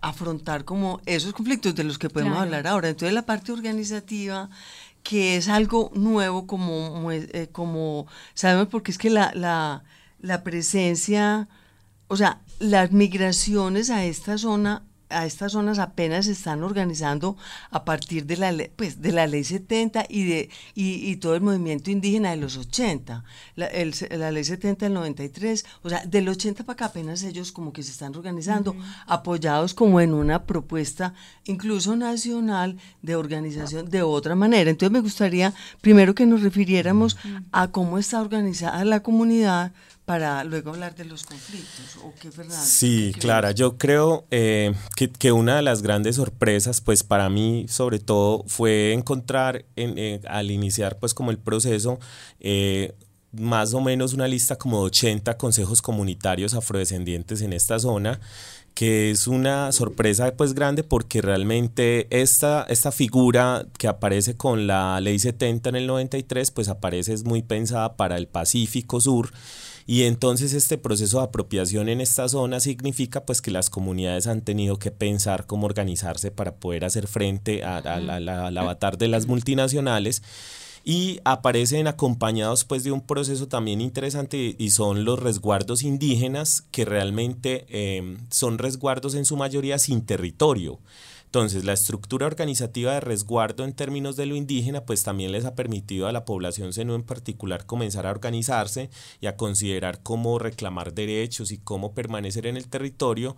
afrontar 0.00 0.64
como 0.64 1.00
esos 1.06 1.32
conflictos 1.32 1.74
de 1.74 1.84
los 1.84 1.98
que 1.98 2.10
podemos 2.10 2.38
hablar 2.38 2.66
ahora. 2.66 2.88
Entonces 2.88 3.14
la 3.14 3.22
parte 3.22 3.52
organizativa, 3.52 4.50
que 5.02 5.36
es 5.36 5.48
algo 5.48 5.90
nuevo, 5.94 6.46
como, 6.46 7.10
eh, 7.10 7.48
como 7.52 8.06
sabemos, 8.34 8.68
porque 8.68 8.90
es 8.90 8.98
que 8.98 9.10
la, 9.10 9.32
la, 9.34 9.84
la 10.20 10.42
presencia, 10.42 11.48
o 12.08 12.16
sea, 12.16 12.40
las 12.58 12.92
migraciones 12.92 13.90
a 13.90 14.04
esta 14.04 14.38
zona 14.38 14.82
a 15.12 15.26
estas 15.26 15.52
zonas 15.52 15.78
apenas 15.78 16.26
se 16.26 16.32
están 16.32 16.62
organizando 16.62 17.36
a 17.70 17.84
partir 17.84 18.26
de 18.26 18.36
la, 18.36 18.54
pues, 18.76 19.00
de 19.00 19.12
la 19.12 19.26
ley 19.26 19.44
70 19.44 20.06
y, 20.08 20.24
de, 20.24 20.50
y, 20.74 21.16
todo 21.16 21.34
el 21.34 21.40
movimiento 21.40 21.90
indígena 21.90 22.30
de 22.30 22.36
los 22.36 22.56
80, 22.56 23.24
la, 23.56 23.68
la, 24.10 24.30
ley 24.30 24.44
70 24.44 24.86
del 24.86 24.94
93, 24.94 25.64
o 25.82 25.88
sea, 25.88 26.04
del 26.04 26.28
80 26.28 26.64
para 26.64 26.74
acá 26.74 26.84
apenas 26.86 27.22
ellos 27.22 27.52
como 27.52 27.72
que 27.72 27.82
se 27.82 27.92
están 27.92 28.14
organizando, 28.14 28.74
apoyados 29.06 29.74
como 29.74 30.00
en 30.00 30.14
una 30.14 30.44
propuesta 30.44 31.14
incluso 31.44 31.96
nacional 31.96 32.78
de 33.02 33.16
organización 33.16 33.88
de 33.90 34.02
otra 34.02 34.34
manera. 34.34 34.70
Entonces 34.70 34.92
me 34.92 35.00
gustaría 35.00 35.52
primero 35.80 36.14
que 36.14 36.26
nos 36.26 36.42
refiriéramos 36.42 37.16
a 37.52 37.68
cómo 37.68 37.98
está 37.98 38.20
organizada 38.20 38.84
la 38.84 39.00
comunidad, 39.00 39.72
para 40.04 40.42
luego 40.44 40.70
hablar 40.70 40.94
de 40.94 41.04
los 41.04 41.24
conflictos. 41.24 41.96
¿o 42.02 42.12
qué, 42.20 42.30
Fernando? 42.30 42.64
Sí, 42.64 43.14
Clara, 43.18 43.52
yo 43.52 43.78
creo 43.78 44.26
eh, 44.30 44.74
que, 44.96 45.32
una 45.32 45.56
de 45.56 45.62
las 45.62 45.82
grandes 45.82 46.16
sorpresas, 46.16 46.80
pues 46.80 47.02
para 47.02 47.28
mí 47.30 47.66
sobre 47.68 47.98
todo, 47.98 48.44
fue 48.46 48.92
encontrar 48.92 49.64
en, 49.76 49.98
eh, 49.98 50.20
al 50.26 50.50
iniciar 50.50 50.98
pues 50.98 51.14
como 51.14 51.30
el 51.30 51.38
proceso, 51.38 52.00
eh, 52.40 52.94
más 53.32 53.74
o 53.74 53.80
menos 53.80 54.12
una 54.12 54.28
lista 54.28 54.56
como 54.56 54.80
de 54.80 54.86
80 54.86 55.38
consejos 55.38 55.80
comunitarios 55.80 56.54
afrodescendientes 56.54 57.40
en 57.40 57.52
esta 57.52 57.78
zona 57.78 58.20
que 58.74 59.10
es 59.10 59.26
una 59.26 59.70
sorpresa 59.72 60.34
pues 60.34 60.54
grande 60.54 60.82
porque 60.82 61.20
realmente 61.20 62.06
esta, 62.10 62.64
esta 62.68 62.90
figura 62.90 63.66
que 63.78 63.88
aparece 63.88 64.36
con 64.36 64.66
la 64.66 65.00
ley 65.00 65.18
70 65.18 65.70
en 65.70 65.76
el 65.76 65.86
93 65.86 66.50
pues 66.50 66.68
aparece 66.68 67.12
es 67.12 67.24
muy 67.24 67.42
pensada 67.42 67.96
para 67.96 68.16
el 68.16 68.28
Pacífico 68.28 69.00
Sur 69.00 69.30
y 69.86 70.04
entonces 70.04 70.52
este 70.52 70.78
proceso 70.78 71.18
de 71.18 71.24
apropiación 71.24 71.88
en 71.88 72.00
esta 72.00 72.28
zona 72.28 72.60
significa 72.60 73.24
pues 73.24 73.42
que 73.42 73.50
las 73.50 73.70
comunidades 73.70 74.26
han 74.26 74.42
tenido 74.42 74.78
que 74.78 74.90
pensar 74.90 75.46
cómo 75.46 75.66
organizarse 75.66 76.30
para 76.30 76.54
poder 76.56 76.84
hacer 76.84 77.06
frente 77.06 77.64
a, 77.64 77.78
al 77.78 78.58
avatar 78.58 78.98
de 78.98 79.08
las 79.08 79.26
multinacionales 79.26 80.22
y 80.84 81.20
aparecen 81.24 81.86
acompañados 81.86 82.64
pues 82.64 82.84
de 82.84 82.92
un 82.92 83.00
proceso 83.00 83.46
también 83.48 83.80
interesante 83.80 84.56
y 84.58 84.70
son 84.70 85.04
los 85.04 85.18
resguardos 85.18 85.82
indígenas 85.82 86.64
que 86.70 86.84
realmente 86.84 87.66
em, 87.68 88.18
son 88.30 88.58
resguardos 88.58 89.14
en 89.14 89.24
su 89.24 89.36
mayoría 89.36 89.78
sin 89.78 90.04
territorio. 90.04 90.80
Entonces, 91.32 91.64
la 91.64 91.72
estructura 91.72 92.26
organizativa 92.26 92.92
de 92.92 93.00
resguardo 93.00 93.64
en 93.64 93.72
términos 93.72 94.16
de 94.16 94.26
lo 94.26 94.36
indígena, 94.36 94.84
pues 94.84 95.02
también 95.02 95.32
les 95.32 95.46
ha 95.46 95.54
permitido 95.54 96.06
a 96.06 96.12
la 96.12 96.26
población 96.26 96.74
seno 96.74 96.94
en 96.94 97.04
particular 97.04 97.64
comenzar 97.64 98.06
a 98.06 98.10
organizarse 98.10 98.90
y 99.18 99.28
a 99.28 99.36
considerar 99.38 100.02
cómo 100.02 100.38
reclamar 100.38 100.92
derechos 100.92 101.50
y 101.50 101.56
cómo 101.56 101.94
permanecer 101.94 102.46
en 102.46 102.58
el 102.58 102.68
territorio 102.68 103.34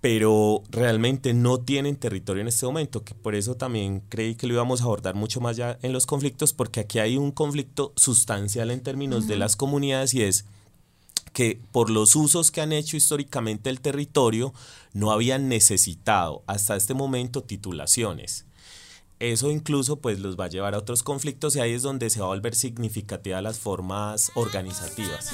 pero 0.00 0.62
realmente 0.70 1.34
no 1.34 1.60
tienen 1.60 1.96
territorio 1.96 2.40
en 2.40 2.48
este 2.48 2.64
momento, 2.64 3.04
que 3.04 3.14
por 3.14 3.34
eso 3.34 3.56
también 3.56 4.00
creí 4.08 4.34
que 4.34 4.46
lo 4.46 4.54
íbamos 4.54 4.80
a 4.80 4.84
abordar 4.84 5.14
mucho 5.14 5.42
más 5.42 5.58
ya 5.58 5.78
en 5.82 5.92
los 5.92 6.06
conflictos, 6.06 6.54
porque 6.54 6.80
aquí 6.80 7.00
hay 7.00 7.18
un 7.18 7.32
conflicto 7.32 7.92
sustancial 7.96 8.70
en 8.70 8.82
términos 8.82 9.28
de 9.28 9.36
las 9.36 9.56
comunidades 9.56 10.14
y 10.14 10.22
es 10.22 10.46
que 11.32 11.60
por 11.72 11.90
los 11.90 12.16
usos 12.16 12.50
que 12.50 12.60
han 12.60 12.72
hecho 12.72 12.96
históricamente 12.96 13.70
el 13.70 13.80
territorio, 13.80 14.52
no 14.92 15.12
habían 15.12 15.48
necesitado 15.48 16.42
hasta 16.46 16.76
este 16.76 16.94
momento 16.94 17.42
titulaciones. 17.42 18.46
Eso 19.20 19.50
incluso 19.50 19.96
pues 19.96 20.18
los 20.18 20.38
va 20.40 20.46
a 20.46 20.48
llevar 20.48 20.74
a 20.74 20.78
otros 20.78 21.02
conflictos 21.02 21.54
y 21.54 21.60
ahí 21.60 21.72
es 21.72 21.82
donde 21.82 22.08
se 22.08 22.20
va 22.20 22.26
a 22.26 22.30
volver 22.30 22.54
significativa 22.54 23.42
las 23.42 23.58
formas 23.58 24.32
organizativas. 24.34 25.30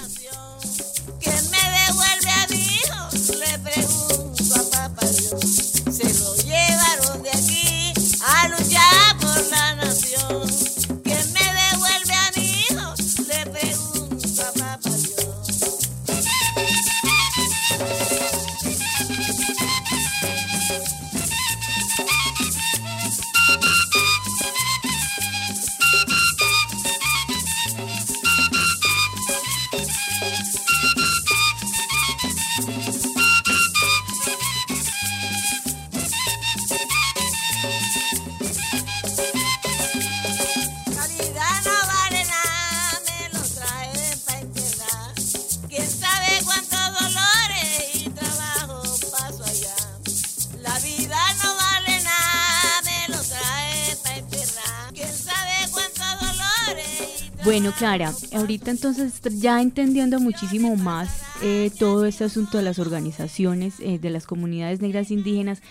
Bueno, 57.46 57.70
Clara, 57.70 58.12
ahorita 58.32 58.72
entonces 58.72 59.20
ya 59.38 59.62
entendiendo 59.62 60.18
muchísimo 60.18 60.74
más 60.74 61.22
eh, 61.44 61.70
todo 61.78 62.04
este 62.04 62.24
asunto 62.24 62.58
de 62.58 62.64
las 62.64 62.80
organizaciones 62.80 63.78
eh, 63.78 64.00
de 64.00 64.10
las 64.10 64.26
comunidades 64.26 64.80
negras 64.80 65.12
indígenas, 65.12 65.62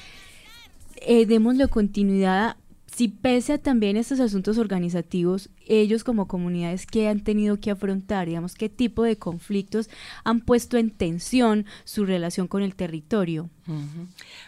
eh, 1.02 1.26
démosle 1.26 1.68
continuidad 1.68 2.56
si 2.86 3.10
pese 3.10 3.52
a 3.52 3.58
también 3.58 3.98
estos 3.98 4.22
asuntos 4.22 4.58
organizativos, 4.58 5.50
ellos 5.68 6.06
como 6.06 6.30
comunidades 6.30 6.86
que 6.86 7.10
han 7.10 7.26
tenido 7.26 7.60
que 7.60 7.72
afrontar, 7.72 8.30
digamos, 8.30 8.56
qué 8.56 8.70
tipo 8.70 9.04
de 9.04 9.18
conflictos 9.18 9.90
han 10.24 10.40
puesto 10.40 10.78
en 10.78 10.92
tensión 10.92 11.66
su 11.84 12.06
relación 12.06 12.48
con 12.48 12.64
el 12.64 12.74
territorio. 12.74 13.50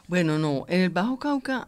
Bueno, 0.07 0.39
no, 0.39 0.63
en 0.69 0.79
el 0.79 0.91
Bajo 0.91 1.19
Cauca 1.19 1.67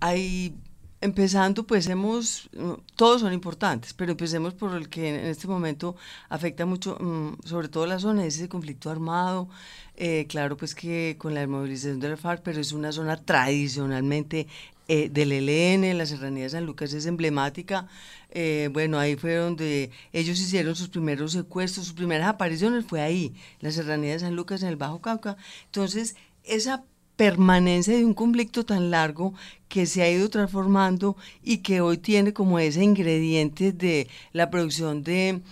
hay 0.00 0.54
Empezando, 1.00 1.64
pues 1.64 1.86
hemos, 1.86 2.50
todos 2.96 3.20
son 3.20 3.32
importantes, 3.32 3.94
pero 3.94 4.10
empecemos 4.12 4.54
por 4.54 4.74
el 4.74 4.88
que 4.88 5.08
en 5.10 5.26
este 5.26 5.46
momento 5.46 5.94
afecta 6.28 6.66
mucho, 6.66 6.98
mm, 6.98 7.46
sobre 7.46 7.68
todo 7.68 7.86
la 7.86 8.00
zona, 8.00 8.24
es 8.26 8.36
ese 8.36 8.48
conflicto 8.48 8.90
armado, 8.90 9.48
eh, 9.96 10.26
claro, 10.28 10.56
pues 10.56 10.74
que 10.74 11.14
con 11.16 11.34
la 11.34 11.46
movilización 11.46 12.00
de 12.00 12.08
la 12.08 12.16
FARC, 12.16 12.42
pero 12.42 12.60
es 12.60 12.72
una 12.72 12.90
zona 12.90 13.16
tradicionalmente 13.16 14.48
eh, 14.88 15.08
del 15.08 15.30
ELN, 15.32 15.96
la 15.96 16.06
Serranía 16.06 16.44
de 16.44 16.50
San 16.50 16.66
Lucas 16.66 16.92
es 16.92 17.06
emblemática, 17.06 17.86
eh, 18.30 18.68
bueno, 18.72 18.98
ahí 18.98 19.14
fue 19.14 19.36
donde 19.36 19.92
ellos 20.12 20.40
hicieron 20.40 20.74
sus 20.74 20.88
primeros 20.88 21.32
secuestros, 21.32 21.86
sus 21.86 21.94
primeras 21.94 22.28
apariciones, 22.28 22.84
fue 22.86 23.02
ahí, 23.02 23.34
la 23.60 23.70
Serranía 23.70 24.14
de 24.14 24.18
San 24.18 24.34
Lucas 24.34 24.62
en 24.62 24.68
el 24.68 24.76
Bajo 24.76 25.00
Cauca, 25.00 25.36
entonces 25.66 26.16
esa 26.42 26.84
permanencia 27.18 27.96
de 27.96 28.04
un 28.04 28.14
conflicto 28.14 28.64
tan 28.64 28.92
largo 28.92 29.34
que 29.68 29.86
se 29.86 30.02
ha 30.02 30.08
ido 30.08 30.30
transformando 30.30 31.16
y 31.42 31.58
que 31.58 31.80
hoy 31.80 31.98
tiene 31.98 32.32
como 32.32 32.60
ese 32.60 32.84
ingrediente 32.84 33.72
de 33.72 34.06
la 34.32 34.50
producción 34.50 35.02
de, 35.02 35.42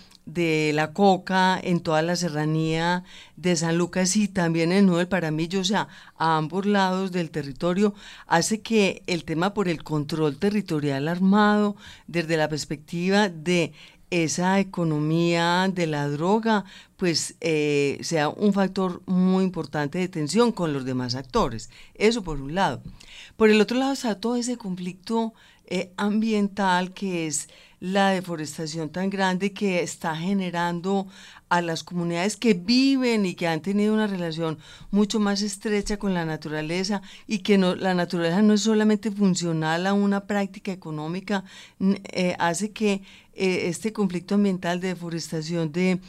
la 0.73 0.93
coca 0.93 1.59
en 1.61 1.81
toda 1.81 2.01
la 2.01 2.15
serranía 2.15 3.03
de 3.35 3.57
San 3.57 3.77
Lucas 3.77 4.15
y 4.15 4.29
también 4.29 4.71
en 4.71 4.87
el 4.87 5.09
Paramillo, 5.09 5.59
o 5.59 5.65
sea, 5.65 5.89
a 6.17 6.37
ambos 6.37 6.65
lados 6.65 7.11
del 7.11 7.31
territorio, 7.31 7.93
hace 8.27 8.61
que 8.61 9.03
el 9.05 9.25
tema 9.25 9.53
por 9.53 9.67
el 9.67 9.83
control 9.83 10.37
territorial 10.37 11.09
armado, 11.09 11.75
desde 12.07 12.37
la 12.37 12.47
perspectiva 12.47 13.27
de 13.27 13.73
esa 14.09 14.59
economía 14.59 15.69
de 15.73 15.87
la 15.87 16.07
droga 16.07 16.65
pues 16.95 17.35
eh, 17.41 17.99
sea 18.01 18.29
un 18.29 18.53
factor 18.53 19.01
muy 19.05 19.43
importante 19.43 19.99
de 19.99 20.07
tensión 20.07 20.51
con 20.51 20.73
los 20.73 20.85
demás 20.85 21.15
actores. 21.15 21.69
Eso 21.93 22.23
por 22.23 22.41
un 22.41 22.55
lado. 22.55 22.81
Por 23.35 23.49
el 23.49 23.61
otro 23.61 23.77
lado 23.77 23.93
está 23.93 24.19
todo 24.19 24.35
ese 24.35 24.57
conflicto 24.57 25.33
eh, 25.67 25.91
ambiental 25.97 26.93
que 26.93 27.27
es 27.27 27.49
la 27.79 28.09
deforestación 28.09 28.89
tan 28.89 29.09
grande 29.09 29.53
que 29.53 29.83
está 29.83 30.15
generando 30.15 31.07
a 31.49 31.61
las 31.61 31.83
comunidades 31.83 32.35
que 32.35 32.53
viven 32.53 33.25
y 33.25 33.35
que 33.35 33.47
han 33.47 33.61
tenido 33.61 33.93
una 33.93 34.07
relación 34.07 34.57
mucho 34.91 35.19
más 35.19 35.41
estrecha 35.41 35.97
con 35.97 36.13
la 36.13 36.25
naturaleza 36.25 37.01
y 37.27 37.39
que 37.39 37.57
la 37.57 37.93
naturaleza 37.93 38.41
no 38.41 38.53
es 38.53 38.61
solamente 38.61 39.11
funcional 39.11 39.85
a 39.87 39.93
una 39.93 40.25
práctica 40.25 40.71
económica, 40.71 41.43
eh, 41.79 42.35
hace 42.39 42.71
que 42.71 43.01
eh, 43.33 43.67
este 43.67 43.93
conflicto 43.93 44.35
ambiental 44.35 44.81
de 44.81 44.89
deforestación 44.89 45.71
de, 45.71 45.99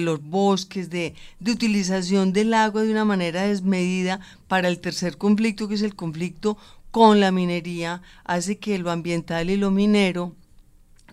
los 0.00 0.22
bosques, 0.22 0.90
de 0.90 1.14
utilización 1.40 2.32
del 2.32 2.52
agua 2.54 2.82
de 2.82 2.90
una 2.90 3.06
manera 3.06 3.42
desmedida 3.42 4.20
para 4.46 4.68
el 4.68 4.78
tercer 4.80 5.16
conflicto, 5.16 5.68
que 5.68 5.74
es 5.74 5.82
el 5.82 5.96
conflicto 5.96 6.58
con 6.90 7.18
la 7.18 7.32
minería, 7.32 8.02
hace 8.24 8.58
que 8.58 8.78
lo 8.78 8.90
ambiental 8.90 9.50
y 9.50 9.56
lo 9.56 9.70
minero 9.72 10.36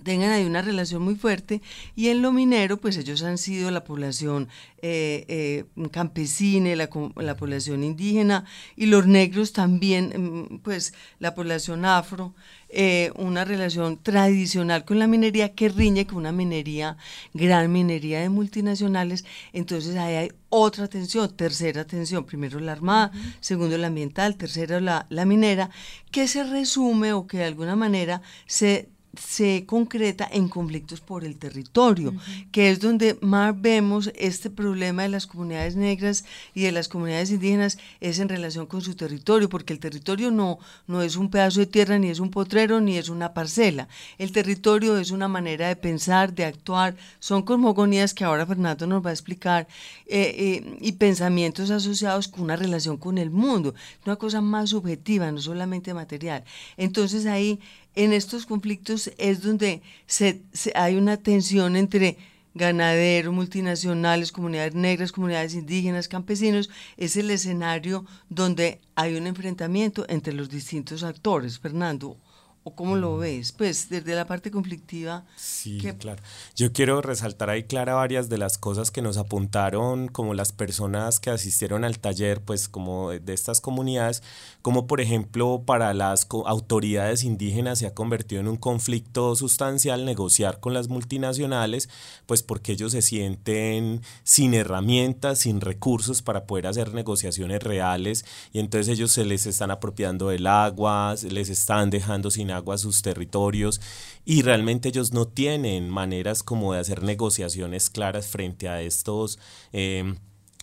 tengan 0.03 0.31
ahí 0.31 0.45
una 0.45 0.61
relación 0.61 1.01
muy 1.01 1.15
fuerte. 1.15 1.61
Y 1.95 2.09
en 2.09 2.21
lo 2.21 2.31
minero 2.31 2.77
pues 2.77 2.97
ellos 2.97 3.23
han 3.23 3.37
sido 3.37 3.71
la 3.71 3.83
población 3.83 4.47
eh, 4.81 5.25
eh, 5.27 5.89
campesina, 5.91 6.75
la, 6.75 6.89
la, 7.15 7.35
población 7.37 7.83
indígena 7.83 8.45
y 8.75 8.87
los 8.87 9.05
negros 9.07 9.53
también 9.53 10.49
mm, 10.49 10.59
pues 10.59 10.93
la 11.19 11.35
población 11.35 11.85
afro 11.85 12.33
eh, 12.73 13.11
una 13.15 13.43
relación 13.43 14.01
tradicional 14.01 14.85
con 14.85 14.97
la 14.97 15.05
minería 15.05 15.53
que 15.53 15.67
riñe 15.67 16.07
con 16.07 16.19
una 16.19 16.31
minería, 16.31 16.95
gran 17.33 17.69
minería 17.69 18.21
de 18.21 18.29
multinacionales, 18.29 19.25
entonces 19.51 19.97
ahí 19.97 20.15
hay 20.15 20.31
otra 20.47 20.87
tensión, 20.87 21.35
tercera 21.35 21.83
tensión, 21.83 22.23
primero 22.23 22.61
la 22.61 22.71
armada, 22.71 23.11
segundo 23.41 23.77
la 23.77 23.87
ambiental, 23.87 24.37
tercero 24.37 24.79
la, 24.79 25.05
la 25.09 25.25
minera, 25.25 25.69
que 26.11 26.29
se 26.29 26.45
resume 26.45 27.11
o 27.11 27.27
que 27.27 27.39
de 27.39 27.45
alguna 27.45 27.75
manera 27.75 28.21
se 28.45 28.87
se 29.17 29.65
concreta 29.65 30.27
en 30.31 30.47
conflictos 30.47 31.01
por 31.01 31.25
el 31.25 31.37
territorio, 31.37 32.13
que 32.51 32.69
es 32.69 32.79
donde 32.79 33.17
más 33.21 33.59
vemos 33.59 34.09
este 34.15 34.49
problema 34.49 35.03
de 35.03 35.09
las 35.09 35.27
comunidades 35.27 35.75
negras 35.75 36.23
y 36.53 36.61
de 36.61 36.71
las 36.71 36.87
comunidades 36.87 37.29
indígenas 37.29 37.77
es 37.99 38.19
en 38.19 38.29
relación 38.29 38.67
con 38.67 38.81
su 38.81 38.95
territorio, 38.95 39.49
porque 39.49 39.73
el 39.73 39.79
territorio 39.79 40.31
no, 40.31 40.59
no 40.87 41.01
es 41.01 41.17
un 41.17 41.29
pedazo 41.29 41.59
de 41.59 41.65
tierra, 41.65 41.99
ni 41.99 42.07
es 42.07 42.19
un 42.19 42.31
potrero, 42.31 42.79
ni 42.79 42.97
es 42.97 43.09
una 43.09 43.33
parcela. 43.33 43.89
El 44.17 44.31
territorio 44.31 44.97
es 44.97 45.11
una 45.11 45.27
manera 45.27 45.67
de 45.67 45.75
pensar, 45.75 46.33
de 46.33 46.45
actuar, 46.45 46.95
son 47.19 47.41
cosmogonías 47.41 48.13
que 48.13 48.23
ahora 48.23 48.45
Fernando 48.45 48.87
nos 48.87 49.05
va 49.05 49.09
a 49.09 49.13
explicar, 49.13 49.67
eh, 50.07 50.35
eh, 50.37 50.77
y 50.79 50.93
pensamientos 50.93 51.69
asociados 51.69 52.29
con 52.29 52.43
una 52.43 52.55
relación 52.55 52.95
con 52.95 53.17
el 53.17 53.29
mundo, 53.29 53.73
una 54.05 54.15
cosa 54.15 54.39
más 54.39 54.69
subjetiva, 54.69 55.31
no 55.31 55.41
solamente 55.41 55.93
material. 55.93 56.45
Entonces 56.77 57.25
ahí 57.25 57.59
en 57.95 58.13
estos 58.13 58.45
conflictos 58.45 59.11
es 59.17 59.41
donde 59.41 59.81
se, 60.05 60.41
hay 60.75 60.95
una 60.95 61.17
tensión 61.17 61.75
entre 61.75 62.17
ganaderos, 62.53 63.33
multinacionales, 63.33 64.31
comunidades 64.31 64.75
negras, 64.75 65.11
comunidades 65.11 65.53
indígenas, 65.53 66.07
campesinos, 66.07 66.69
es 66.97 67.15
el 67.15 67.31
escenario 67.31 68.05
donde 68.29 68.79
hay 68.95 69.15
un 69.15 69.27
enfrentamiento 69.27 70.05
entre 70.09 70.33
los 70.33 70.49
distintos 70.49 71.03
actores, 71.03 71.59
Fernando, 71.59 72.17
¿O 72.63 72.75
cómo 72.75 72.95
lo 72.95 73.17
ves? 73.17 73.53
Pues 73.53 73.89
desde 73.89 74.13
la 74.13 74.27
parte 74.27 74.51
conflictiva. 74.51 75.25
Sí, 75.35 75.79
¿qué- 75.81 75.97
claro. 75.97 76.21
Yo 76.55 76.71
quiero 76.71 77.01
resaltar 77.01 77.49
ahí, 77.49 77.63
Clara, 77.63 77.95
varias 77.95 78.29
de 78.29 78.37
las 78.37 78.59
cosas 78.59 78.91
que 78.91 79.01
nos 79.01 79.17
apuntaron 79.17 80.07
como 80.09 80.35
las 80.35 80.51
personas 80.51 81.19
que 81.19 81.31
asistieron 81.31 81.83
al 81.83 81.97
taller, 81.97 82.39
pues 82.41 82.69
como 82.69 83.09
de, 83.09 83.33
estas 83.33 83.61
comunidades, 83.61 84.21
como 84.61 84.85
por 84.85 85.01
ejemplo 85.01 85.63
para 85.65 85.91
las 85.95 86.27
autoridades 86.45 87.23
indígenas 87.23 87.79
se 87.79 87.87
ha 87.87 87.95
convertido 87.95 88.41
en 88.41 88.47
un 88.47 88.57
conflicto 88.57 89.35
sustancial 89.35 90.05
negociar 90.05 90.59
con 90.59 90.75
las 90.75 90.87
multinacionales, 90.87 91.89
pues 92.27 92.43
porque 92.43 92.73
ellos 92.73 92.91
se 92.91 93.01
sienten 93.01 94.01
sin 94.23 94.53
herramientas, 94.53 95.39
sin 95.39 95.61
recursos 95.61 96.21
para 96.21 96.45
poder 96.45 96.67
hacer 96.67 96.93
negociaciones 96.93 97.63
reales 97.63 98.23
y 98.53 98.59
entonces 98.59 98.89
ellos 98.89 99.11
se 99.11 99.25
les 99.25 99.47
están 99.47 99.71
apropiando 99.71 100.29
del 100.29 100.45
agua, 100.45 101.15
les 101.27 101.49
están 101.49 101.89
dejando 101.89 102.29
sin 102.29 102.50
agua 102.51 102.77
sus 102.77 103.01
territorios 103.01 103.81
y 104.25 104.41
realmente 104.41 104.89
ellos 104.89 105.13
no 105.13 105.27
tienen 105.27 105.89
maneras 105.89 106.43
como 106.43 106.73
de 106.73 106.79
hacer 106.79 107.03
negociaciones 107.03 107.89
claras 107.89 108.27
frente 108.27 108.69
a 108.69 108.81
estos 108.81 109.39
eh, 109.73 110.15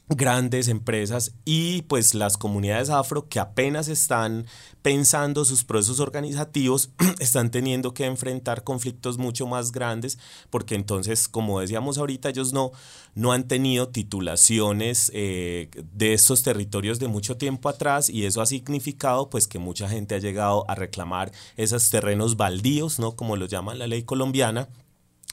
grandes 0.08 0.68
empresas 0.68 1.34
y 1.44 1.82
pues 1.82 2.14
las 2.14 2.36
comunidades 2.36 2.90
afro 2.90 3.28
que 3.28 3.40
apenas 3.40 3.88
están 3.88 4.46
pensando 4.82 5.44
sus 5.44 5.64
procesos 5.64 6.00
organizativos 6.00 6.90
están 7.18 7.50
teniendo 7.50 7.92
que 7.92 8.06
enfrentar 8.06 8.64
conflictos 8.64 9.18
mucho 9.18 9.46
más 9.46 9.72
grandes 9.72 10.18
porque 10.50 10.74
entonces 10.74 11.28
como 11.28 11.60
decíamos 11.60 11.98
ahorita 11.98 12.30
ellos 12.30 12.52
no, 12.52 12.72
no 13.14 13.32
han 13.32 13.46
tenido 13.48 13.88
titulaciones 13.88 15.10
eh, 15.14 15.68
de 15.92 16.14
estos 16.14 16.42
territorios 16.42 16.98
de 16.98 17.08
mucho 17.08 17.36
tiempo 17.36 17.68
atrás 17.68 18.08
y 18.08 18.24
eso 18.24 18.40
ha 18.40 18.46
significado 18.46 19.28
pues 19.28 19.46
que 19.46 19.58
mucha 19.58 19.88
gente 19.88 20.14
ha 20.14 20.18
llegado 20.18 20.64
a 20.68 20.74
reclamar 20.74 21.32
esos 21.56 21.90
terrenos 21.90 22.36
baldíos, 22.36 22.98
¿no? 22.98 23.16
Como 23.16 23.36
lo 23.36 23.46
llama 23.46 23.74
la 23.74 23.86
ley 23.86 24.02
colombiana. 24.02 24.68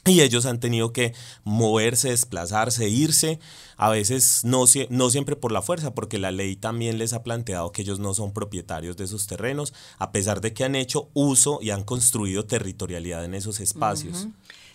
Y 0.06 0.20
ellos 0.20 0.46
han 0.46 0.60
tenido 0.60 0.92
que 0.92 1.14
moverse, 1.44 2.10
desplazarse, 2.10 2.88
irse, 2.88 3.40
a 3.76 3.90
veces 3.90 4.42
no, 4.44 4.64
no 4.90 5.10
siempre 5.10 5.36
por 5.36 5.52
la 5.52 5.62
fuerza, 5.62 5.94
porque 5.94 6.18
la 6.18 6.30
ley 6.30 6.56
también 6.56 6.98
les 6.98 7.12
ha 7.12 7.22
planteado 7.22 7.72
que 7.72 7.82
ellos 7.82 7.98
no 7.98 8.14
son 8.14 8.32
propietarios 8.32 8.96
de 8.96 9.04
esos 9.04 9.26
terrenos, 9.26 9.74
a 9.98 10.12
pesar 10.12 10.40
de 10.40 10.52
que 10.52 10.64
han 10.64 10.76
hecho 10.76 11.10
uso 11.12 11.58
y 11.60 11.70
han 11.70 11.84
construido 11.84 12.44
territorialidad 12.44 13.24
en 13.24 13.34
esos 13.34 13.60
espacios. 13.60 14.28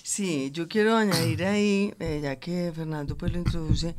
Sí, 0.04 0.52
yo 0.52 0.68
quiero 0.68 0.96
añadir 0.96 1.44
ahí, 1.46 1.94
eh, 2.00 2.20
ya 2.22 2.36
que 2.38 2.72
Fernando 2.76 3.18
pues 3.18 3.32
lo 3.32 3.38
introduce, 3.38 3.96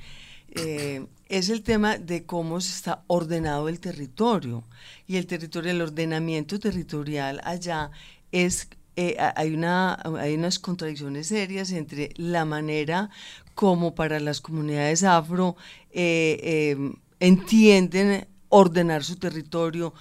eh, 0.55 1.07
es 1.29 1.49
el 1.49 1.62
tema 1.62 1.97
de 1.97 2.27
cómo 2.27 2.61
se 2.61 2.75
está 2.75 3.05
ordenado 3.07 3.69
el 3.69 3.81
territorio. 3.81 4.65
Y 5.07 5.17
el 5.17 5.27
territorio, 5.27 5.71
el 5.71 5.81
ordenamiento 5.81 6.59
territorial 6.59 7.41
allá 7.45 7.91
es, 8.33 8.69
eh, 8.97 9.17
hay, 9.37 9.55
una, 9.55 9.99
hay 10.19 10.35
unas 10.35 10.59
contradicciones 10.59 11.29
serias 11.29 11.71
entre 11.73 12.11
la 12.17 12.45
manera 12.45 13.11
como 13.55 13.95
para 13.95 14.21
las 14.21 14.41
comunidades 14.41 15.03
afro 15.03 15.57
eh, 15.93 16.39
eh, 16.43 16.93
entienden 17.21 18.27
ordenar 18.49 19.03
su 19.03 19.17
territorio, 19.17 19.95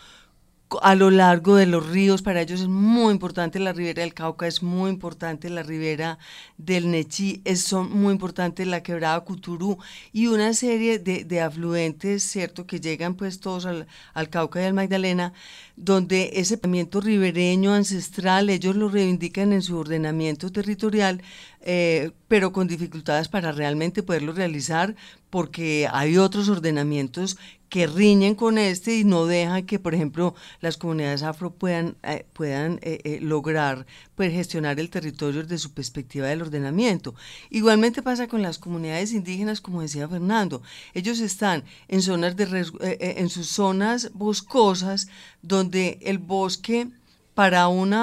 a 0.81 0.95
lo 0.95 1.11
largo 1.11 1.55
de 1.55 1.65
los 1.65 1.89
ríos, 1.89 2.21
para 2.21 2.41
ellos 2.41 2.61
es 2.61 2.67
muy 2.67 3.11
importante 3.11 3.59
la 3.59 3.73
ribera 3.73 4.01
del 4.01 4.13
Cauca, 4.13 4.47
es 4.47 4.63
muy 4.63 4.89
importante 4.89 5.49
la 5.49 5.63
ribera 5.63 6.17
del 6.57 6.91
Nechí, 6.91 7.41
es 7.45 7.73
muy 7.73 8.13
importante 8.13 8.65
la 8.65 8.83
quebrada 8.83 9.19
Cuturú 9.21 9.77
y 10.13 10.27
una 10.27 10.53
serie 10.53 10.99
de, 10.99 11.25
de 11.25 11.41
afluentes, 11.41 12.23
¿cierto?, 12.23 12.65
que 12.65 12.79
llegan 12.79 13.15
pues 13.15 13.39
todos 13.39 13.65
al, 13.65 13.87
al 14.13 14.29
Cauca 14.29 14.61
y 14.61 14.65
al 14.65 14.73
Magdalena, 14.73 15.33
donde 15.75 16.31
ese 16.35 16.57
pensamiento 16.57 17.01
ribereño 17.01 17.73
ancestral, 17.73 18.49
ellos 18.49 18.75
lo 18.75 18.87
reivindican 18.87 19.51
en 19.51 19.61
su 19.61 19.77
ordenamiento 19.77 20.51
territorial, 20.51 21.21
eh, 21.63 22.11
pero 22.27 22.51
con 22.51 22.67
dificultades 22.67 23.27
para 23.27 23.51
realmente 23.51 24.03
poderlo 24.03 24.33
realizar, 24.33 24.95
porque 25.29 25.87
hay 25.91 26.17
otros 26.17 26.49
ordenamientos 26.49 27.37
que 27.69 27.87
riñen 27.87 28.35
con 28.35 28.57
este 28.57 28.97
y 28.97 29.03
no 29.05 29.25
dejan 29.27 29.65
que, 29.65 29.79
por 29.79 29.93
ejemplo, 29.95 30.35
las 30.59 30.75
comunidades 30.75 31.23
afro 31.23 31.53
puedan, 31.53 31.95
eh, 32.03 32.25
puedan 32.33 32.79
eh, 32.81 33.19
lograr 33.21 33.85
pues, 34.15 34.33
gestionar 34.33 34.79
el 34.79 34.89
territorio 34.89 35.43
desde 35.43 35.57
su 35.57 35.73
perspectiva 35.73 36.27
del 36.27 36.41
ordenamiento. 36.41 37.15
Igualmente 37.49 38.01
pasa 38.01 38.27
con 38.27 38.41
las 38.41 38.57
comunidades 38.57 39.13
indígenas, 39.13 39.61
como 39.61 39.81
decía 39.81 40.09
Fernando. 40.09 40.61
Ellos 40.93 41.19
están 41.19 41.63
en, 41.87 42.01
zonas 42.01 42.35
de, 42.35 42.67
en 42.99 43.29
sus 43.29 43.47
zonas 43.47 44.11
boscosas 44.13 45.07
donde 45.41 45.99
el 46.01 46.17
bosque 46.17 46.89
para 47.33 47.67
un 47.67 47.95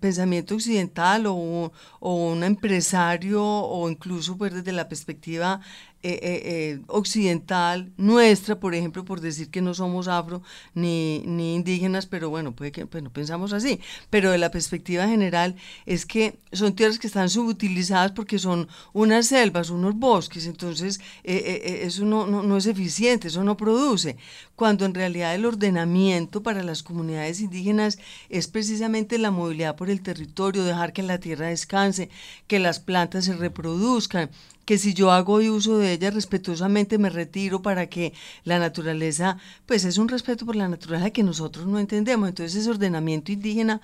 pensamiento 0.00 0.54
occidental 0.54 1.26
o, 1.26 1.72
o 2.00 2.14
un 2.14 2.44
empresario 2.44 3.42
o 3.42 3.88
incluso 3.88 4.36
pues 4.36 4.52
desde 4.52 4.72
la 4.72 4.88
perspectiva 4.88 5.60
eh, 6.06 6.20
eh, 6.22 6.42
eh, 6.44 6.80
occidental 6.88 7.90
nuestra, 7.96 8.60
por 8.60 8.74
ejemplo, 8.74 9.06
por 9.06 9.22
decir 9.22 9.48
que 9.48 9.62
no 9.62 9.72
somos 9.72 10.06
afro 10.06 10.42
ni, 10.74 11.22
ni 11.24 11.54
indígenas, 11.54 12.04
pero 12.04 12.28
bueno, 12.28 12.54
puede 12.54 12.72
que 12.72 12.84
pues, 12.84 13.02
no 13.02 13.10
pensamos 13.10 13.54
así, 13.54 13.80
pero 14.10 14.30
de 14.30 14.36
la 14.36 14.50
perspectiva 14.50 15.08
general 15.08 15.56
es 15.86 16.04
que 16.04 16.36
son 16.52 16.74
tierras 16.74 16.98
que 16.98 17.06
están 17.06 17.30
subutilizadas 17.30 18.12
porque 18.12 18.38
son 18.38 18.68
unas 18.92 19.28
selvas, 19.28 19.70
unos 19.70 19.94
bosques, 19.96 20.44
entonces 20.44 21.00
eso 21.22 22.04
no, 22.04 22.26
no, 22.26 22.42
no 22.42 22.58
es 22.58 22.66
eficiente, 22.66 23.28
eso 23.28 23.42
no 23.42 23.56
produce, 23.56 24.18
cuando 24.56 24.84
en 24.84 24.92
realidad 24.92 25.34
el 25.34 25.46
ordenamiento 25.46 26.42
para 26.42 26.62
las 26.62 26.82
comunidades 26.82 27.40
indígenas 27.40 27.98
es 28.28 28.46
precisamente 28.46 29.16
la 29.16 29.30
movilidad 29.30 29.74
por 29.74 29.88
el 29.88 30.02
territorio, 30.02 30.64
dejar 30.64 30.92
que 30.92 31.02
la 31.02 31.18
tierra 31.18 31.46
descanse, 31.46 32.10
que 32.46 32.58
las 32.58 32.78
plantas 32.78 33.24
se 33.24 33.32
reproduzcan, 33.32 34.28
que 34.64 34.78
si 34.78 34.94
yo 34.94 35.10
hago 35.10 35.34
uso 35.34 35.78
de 35.78 35.92
ella 35.92 36.10
respetuosamente 36.10 36.98
me 36.98 37.10
retiro 37.10 37.62
para 37.62 37.88
que 37.88 38.12
la 38.44 38.58
naturaleza, 38.58 39.38
pues 39.66 39.84
es 39.84 39.98
un 39.98 40.08
respeto 40.08 40.46
por 40.46 40.56
la 40.56 40.68
naturaleza 40.68 41.10
que 41.10 41.22
nosotros 41.22 41.66
no 41.66 41.78
entendemos. 41.78 42.28
Entonces 42.28 42.60
ese 42.60 42.70
ordenamiento 42.70 43.32
indígena 43.32 43.80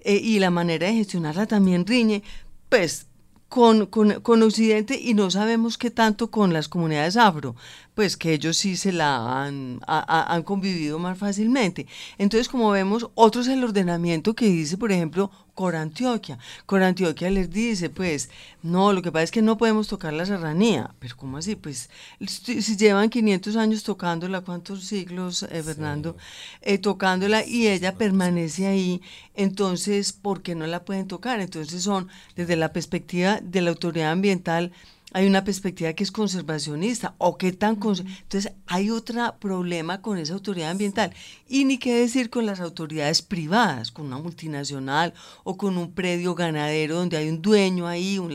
eh, 0.00 0.16
y 0.16 0.38
la 0.38 0.50
manera 0.50 0.86
de 0.86 0.94
gestionarla 0.94 1.46
también 1.46 1.86
riñe, 1.86 2.22
pues 2.68 3.06
con, 3.48 3.84
con, 3.84 4.20
con 4.22 4.42
Occidente 4.42 4.98
y 4.98 5.12
no 5.12 5.30
sabemos 5.30 5.76
qué 5.76 5.90
tanto 5.90 6.30
con 6.30 6.54
las 6.54 6.68
comunidades 6.68 7.18
afro, 7.18 7.54
pues 7.94 8.16
que 8.16 8.32
ellos 8.32 8.56
sí 8.56 8.76
se 8.76 8.92
la 8.92 9.44
han, 9.44 9.80
ha- 9.86 10.04
ha- 10.08 10.34
han 10.34 10.42
convivido 10.42 10.98
más 10.98 11.18
fácilmente. 11.18 11.86
Entonces, 12.18 12.48
como 12.48 12.70
vemos, 12.70 13.08
otro 13.14 13.42
es 13.42 13.48
el 13.48 13.62
ordenamiento 13.64 14.34
que 14.34 14.46
dice, 14.46 14.78
por 14.78 14.92
ejemplo, 14.92 15.30
Corantioquia. 15.54 16.38
Corantioquia 16.64 17.28
les 17.30 17.50
dice, 17.50 17.90
pues, 17.90 18.30
no, 18.62 18.94
lo 18.94 19.02
que 19.02 19.12
pasa 19.12 19.24
es 19.24 19.30
que 19.30 19.42
no 19.42 19.58
podemos 19.58 19.86
tocar 19.86 20.14
la 20.14 20.24
serranía. 20.24 20.94
Pero 20.98 21.14
¿cómo 21.16 21.36
así? 21.36 21.56
Pues, 21.56 21.90
si 22.26 22.62
si 22.62 22.76
llevan 22.78 23.10
500 23.10 23.56
años 23.56 23.82
tocándola, 23.82 24.40
¿cuántos 24.40 24.84
siglos, 24.84 25.42
eh, 25.42 25.62
Fernando? 25.62 26.16
Eh, 26.62 26.78
tocándola 26.78 27.44
y 27.46 27.68
ella 27.68 27.94
permanece 27.96 28.66
ahí, 28.66 29.02
entonces, 29.34 30.12
¿por 30.12 30.42
qué 30.42 30.54
no 30.54 30.66
la 30.66 30.84
pueden 30.84 31.06
tocar? 31.08 31.40
Entonces 31.40 31.82
son, 31.82 32.08
desde 32.36 32.56
la 32.56 32.72
perspectiva 32.72 33.40
de 33.42 33.60
la 33.60 33.70
autoridad 33.70 34.10
ambiental, 34.12 34.72
hay 35.14 35.26
una 35.26 35.44
perspectiva 35.44 35.92
que 35.92 36.04
es 36.04 36.10
conservacionista 36.12 37.14
o 37.18 37.36
qué 37.38 37.52
tan 37.52 37.78
cons- 37.78 38.04
entonces 38.22 38.52
hay 38.66 38.90
otro 38.90 39.36
problema 39.38 40.00
con 40.02 40.18
esa 40.18 40.34
autoridad 40.34 40.70
ambiental 40.70 41.12
y 41.48 41.64
ni 41.64 41.78
qué 41.78 41.94
decir 41.94 42.30
con 42.30 42.46
las 42.46 42.60
autoridades 42.60 43.22
privadas 43.22 43.90
con 43.90 44.06
una 44.06 44.18
multinacional 44.18 45.14
o 45.44 45.56
con 45.56 45.76
un 45.76 45.92
predio 45.92 46.34
ganadero 46.34 46.96
donde 46.96 47.16
hay 47.16 47.28
un 47.28 47.42
dueño 47.42 47.86
ahí 47.86 48.18
un 48.18 48.32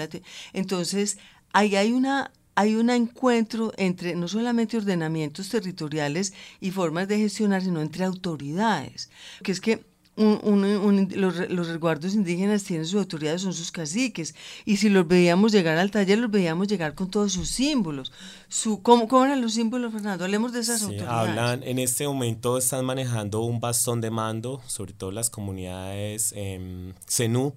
entonces 0.54 1.18
ahí 1.54 1.76
hay 1.76 1.92
una 1.92 2.32
hay 2.56 2.74
un 2.76 2.90
encuentro 2.90 3.72
entre 3.78 4.16
no 4.16 4.28
solamente 4.28 4.78
ordenamientos 4.78 5.50
territoriales 5.50 6.34
y 6.60 6.72
formas 6.72 7.08
de 7.08 7.20
gestionar, 7.20 7.62
sino 7.62 7.82
entre 7.82 8.04
autoridades. 8.04 9.12
Que 9.44 9.52
es 9.52 9.62
que 9.62 9.86
un- 10.18 10.40
un- 10.44 10.66
un- 10.66 11.10
los, 11.16 11.50
los 11.50 11.68
resguardos 11.68 12.14
indígenas 12.16 12.64
tienen 12.64 12.86
sus 12.86 13.00
autoridades, 13.00 13.42
son 13.42 13.54
sus 13.54 13.72
caciques. 13.72 14.36
Y 14.66 14.78
si 14.78 14.90
los 14.90 15.08
veíamos 15.08 15.52
llegar 15.52 15.78
al 15.78 15.92
taller, 15.92 16.18
los 16.18 16.32
veíamos 16.32 16.68
llegar 16.68 16.96
con 16.96 17.10
todos 17.10 17.32
sus 17.34 17.50
símbolos. 17.50 18.12
Su, 18.50 18.82
¿cómo, 18.82 19.08
¿Cómo 19.08 19.26
eran 19.26 19.42
los 19.42 19.54
símbolos, 19.54 19.94
Fernando? 19.94 20.26
Hablemos 20.26 20.52
de 20.54 20.60
esas 20.62 20.80
Sí, 20.80 20.86
autoridades. 20.86 21.30
hablan, 21.30 21.64
en 21.64 21.80
este 21.80 22.08
momento 22.08 22.58
están 22.58 22.84
manejando 22.86 23.42
un 23.42 23.60
bastón 23.60 24.02
de 24.02 24.12
mando, 24.12 24.62
sobre 24.68 24.94
todo 24.94 25.12
las 25.12 25.30
comunidades 25.30 26.34
eh, 26.36 26.94
Zenú, 27.10 27.54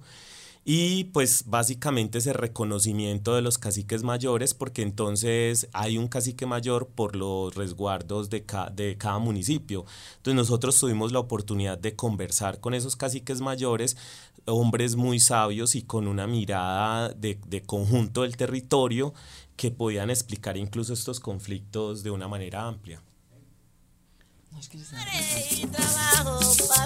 y 0.72 1.02
pues 1.02 1.46
básicamente 1.46 2.18
ese 2.18 2.33
reconocimiento 2.33 3.35
de 3.35 3.42
los 3.42 3.59
caciques 3.59 4.04
mayores, 4.04 4.54
porque 4.54 4.83
entonces 4.83 5.68
hay 5.72 5.98
un 5.98 6.06
cacique 6.06 6.46
mayor 6.46 6.87
por 6.87 7.16
los 7.16 7.56
resguardos 7.56 8.30
de, 8.30 8.44
ca- 8.44 8.70
de 8.70 8.96
cada 8.96 9.18
municipio. 9.18 9.85
Entonces 10.18 10.37
nosotros 10.37 10.78
tuvimos 10.78 11.11
la 11.11 11.18
oportunidad 11.18 11.76
de 11.76 11.96
conversar 11.96 12.61
con 12.61 12.74
esos 12.74 12.94
caciques 12.94 13.40
mayores, 13.40 13.96
hombres 14.44 14.94
muy 14.94 15.18
sabios 15.18 15.74
y 15.74 15.83
con 15.83 16.06
una 16.06 16.28
mirada 16.28 17.09
de, 17.09 17.40
de 17.48 17.62
conjunto 17.62 18.22
del 18.22 18.37
territorio 18.37 19.12
que 19.56 19.72
podían 19.72 20.09
explicar 20.09 20.56
incluso 20.56 20.92
estos 20.92 21.18
conflictos 21.18 22.04
de 22.04 22.12
una 22.12 22.28
manera 22.28 22.68
amplia. 22.68 23.02
y 25.50 25.66
trabajo 25.66 26.38
paso 26.38 26.79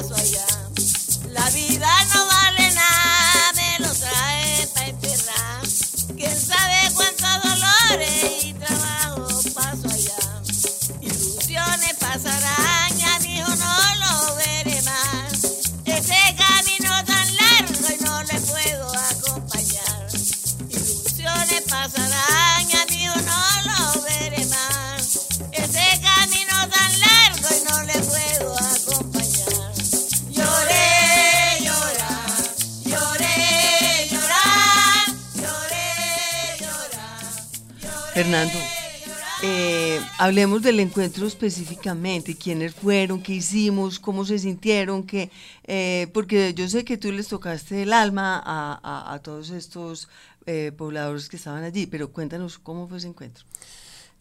hablemos 40.19 40.63
del 40.63 40.81
encuentro 40.81 41.27
específicamente, 41.27 42.37
quiénes 42.37 42.75
fueron, 42.75 43.23
qué 43.23 43.35
hicimos, 43.35 43.99
cómo 43.99 44.25
se 44.25 44.39
sintieron, 44.39 45.03
que, 45.05 45.31
eh, 45.65 46.09
porque 46.13 46.55
yo 46.55 46.69
sé 46.69 46.85
que 46.85 46.97
tú 46.97 47.11
les 47.13 47.29
tocaste 47.29 47.83
el 47.83 47.93
alma 47.93 48.41
a, 48.45 48.81
a- 48.83 49.15
a 49.15 49.19
todos 49.21 49.51
estos 49.51 50.09
eh, 50.47 50.73
pobladores 50.77 51.29
que 51.29 51.37
estaban 51.37 51.65
allí, 51.65 51.87
pero 51.87 52.11
cuéntanos 52.13 52.59
cómo 52.59 52.87
fue 52.89 52.99
ese 52.99 53.09
encuentro. 53.09 53.45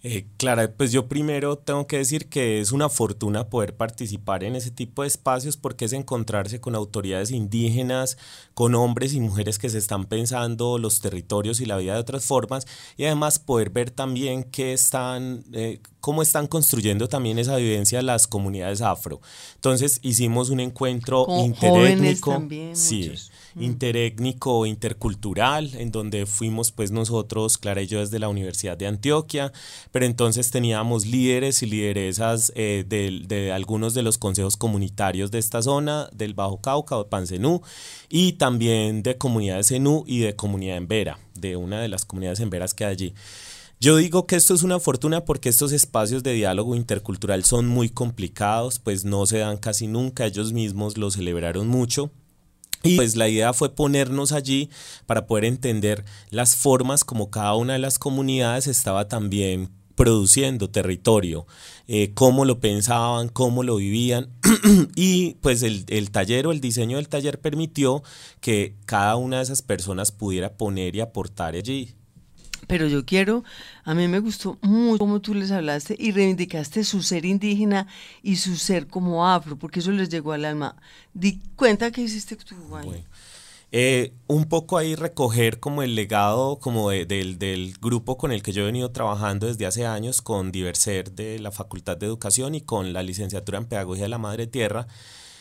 Eh, 0.06 0.26
Clara, 0.36 0.70
pues 0.76 0.92
yo 0.92 1.08
primero 1.08 1.58
tengo 1.58 1.88
que 1.88 1.98
decir 1.98 2.28
que 2.28 2.60
es 2.60 2.74
una 2.74 2.89
fortuna 2.89 3.48
poder 3.48 3.78
participar 3.78 4.44
en 4.44 4.58
ese 4.58 4.70
tipo 4.70 5.04
de 5.04 5.08
espacios 5.08 5.56
porque 5.56 5.86
es 5.86 5.94
encontrarse 5.94 6.60
con 6.60 6.76
autoridades 6.76 7.32
indígenas, 7.32 8.18
con 8.54 8.76
hombres 8.76 9.13
y 9.13 9.22
mujeres 9.22 9.58
que 9.60 9.70
se 9.70 9.78
están 9.78 10.04
pensando 10.04 10.78
los 10.78 11.00
territorios 11.00 11.62
y 11.62 11.66
la 11.66 11.78
vida 11.78 11.94
de 11.94 12.02
otras 12.02 12.26
formas 12.26 12.68
y 12.98 13.06
además 13.06 13.39
poder 13.39 13.70
ver 13.70 13.92
también 13.92 14.44
qué 14.44 14.74
están, 14.74 15.46
eh, 15.54 15.80
cómo 16.02 16.22
están 16.22 16.48
construyendo 16.48 17.08
también 17.08 17.39
esa 17.39 17.56
vivencia 17.56 18.02
las 18.02 18.28
comunidades 18.28 18.82
afro. 18.82 19.22
Entonces 19.56 20.00
hicimos 20.02 20.50
un 20.50 20.60
encuentro 20.60 21.24
Con 21.24 21.39
interétnico, 21.39 21.80
jóvenes 21.80 22.22
también, 22.22 22.76
sí, 22.76 23.08
muchos. 23.08 23.32
Interétnico, 23.56 24.66
intercultural, 24.66 25.72
en 25.76 25.92
donde 25.92 26.26
fuimos 26.26 26.72
pues 26.72 26.92
nosotros, 26.92 27.58
Clara 27.58 27.82
y 27.82 27.88
yo 27.88 28.00
desde 28.00 28.20
la 28.20 28.30
Universidad 28.30 28.78
de 28.78 28.88
Antioquia, 28.88 29.52
pero 29.92 30.06
entonces 30.06 30.52
teníamos 30.52 31.06
líderes 31.06 31.63
y 31.63 31.68
lideresas 31.68 32.52
eh, 32.56 32.86
de, 32.88 33.52
algunos 33.52 33.94
de 33.94 34.04
los 34.04 34.18
consejos 34.18 34.58
comunitarios 34.58 35.32
de 35.32 35.39
esta 35.39 35.62
zona, 35.62 36.10
del 36.13 36.34
Bajo 36.34 36.62
Cauca 36.62 36.98
o 36.98 37.08
Pancenú, 37.08 37.62
y 38.10 38.34
también 38.34 39.04
de 39.04 39.18
comunidades 39.18 39.68
Zenú 39.68 40.04
y 40.08 40.20
de 40.20 40.36
comunidad 40.36 40.78
en 40.78 40.88
Vera, 40.88 41.20
de 41.36 41.56
una 41.56 41.82
de 41.82 41.88
las 41.88 42.06
comunidades 42.06 42.39
en 42.39 42.50
Veras 42.50 42.74
que 42.74 42.86
hay 42.86 42.92
allí. 42.92 43.13
Yo 43.84 43.98
digo 43.98 44.28
que 44.28 44.38
esto 44.38 44.54
es 44.54 44.63
una 44.63 44.80
fortuna 44.80 45.26
porque 45.26 45.50
estos 45.50 45.74
espacios 45.74 46.24
de 46.24 46.32
diálogo 46.32 46.76
intercultural 46.76 47.44
son 47.44 47.68
muy 47.68 47.89
complicados, 47.89 48.80
pues 48.80 49.04
no 49.04 49.26
se 49.26 49.39
dan 49.39 49.58
casi 49.58 49.88
nunca, 49.88 50.26
ellos 50.26 50.54
mismos 50.54 50.98
lo 50.98 51.12
celebraron 51.12 51.68
mucho. 51.68 52.10
Y 52.84 52.98
pues 52.98 53.15
la 53.15 53.30
idea 53.30 53.54
fue 53.54 53.74
ponernos 53.74 54.34
allí 54.34 54.69
para 55.06 55.26
poder 55.26 55.46
entender 55.46 56.04
las 56.30 56.56
formas 56.56 57.04
como 57.04 57.30
cada 57.30 57.56
una 57.56 57.74
de 57.74 57.80
las 57.80 57.98
comunidades 57.98 58.67
estaba 58.67 59.08
también 59.08 59.69
produciendo 59.96 60.69
territorio, 60.69 61.46
eh, 61.88 62.12
cómo 62.13 62.46
lo 62.46 62.60
pensaban, 62.60 63.30
cómo 63.30 63.63
lo 63.63 63.76
vivían 63.78 64.30
y 64.96 65.36
pues 65.36 65.62
el, 65.62 65.86
el 65.88 66.12
taller 66.12 66.48
o 66.48 66.52
el 66.52 66.62
diseño 66.62 66.98
del 66.98 67.10
taller 67.10 67.39
permitió 67.39 68.04
que 68.41 68.76
cada 68.86 69.15
una 69.15 69.38
de 69.38 69.43
esas 69.43 69.62
personas 69.62 70.12
pudiera 70.12 70.58
poner 70.58 70.96
y 70.96 71.02
aportar 71.02 71.56
allí. 71.56 71.96
Pero 72.67 72.88
yo 72.88 73.06
quiero, 73.06 73.43
a 73.84 73.93
mí 73.93 74.08
me 74.08 74.19
gustó 74.19 74.58
mucho 74.62 74.99
cómo 74.99 75.19
tú 75.21 75.34
les 75.34 75.52
hablaste 75.52 75.95
y 75.99 76.12
reivindicaste 76.12 76.84
su 76.84 77.02
ser 77.04 77.26
indígena 77.26 77.88
y 78.21 78.38
su 78.38 78.56
ser 78.56 78.88
como 78.88 79.28
afro, 79.28 79.58
porque 79.58 79.80
eso 79.80 79.91
les 79.91 80.10
llegó 80.10 80.32
al 80.34 80.45
alma. 80.45 80.76
Di 81.13 81.39
cuenta 81.56 81.91
que 81.91 82.02
hiciste 82.02 82.36
tú, 82.36 82.56
Juan. 82.69 82.86
Eh, 83.76 84.13
un 84.28 84.45
poco 84.45 84.78
ahí 84.78 84.93
recoger 84.93 85.60
como 85.60 85.82
el 85.82 85.95
legado 85.95 86.60
como 86.60 86.91
de- 86.91 87.08
del, 87.08 87.39
del 87.39 87.73
grupo 87.82 88.17
con 88.19 88.32
el 88.32 88.43
que 88.43 88.52
yo 88.52 88.62
he 88.62 88.65
venido 88.65 88.91
trabajando 88.91 89.47
desde 89.47 89.65
hace 89.65 89.88
años 89.88 90.21
con 90.21 90.52
Diverser 90.52 91.12
de 91.12 91.39
la 91.39 91.49
Facultad 91.52 91.97
de 91.97 92.06
Educación 92.06 92.54
y 92.54 92.62
con 92.62 92.93
la 92.93 93.02
licenciatura 93.02 93.58
en 93.58 93.65
Pedagogía 93.65 94.04
de 94.04 94.10
la 94.10 94.19
Madre 94.19 94.45
Tierra 94.45 94.86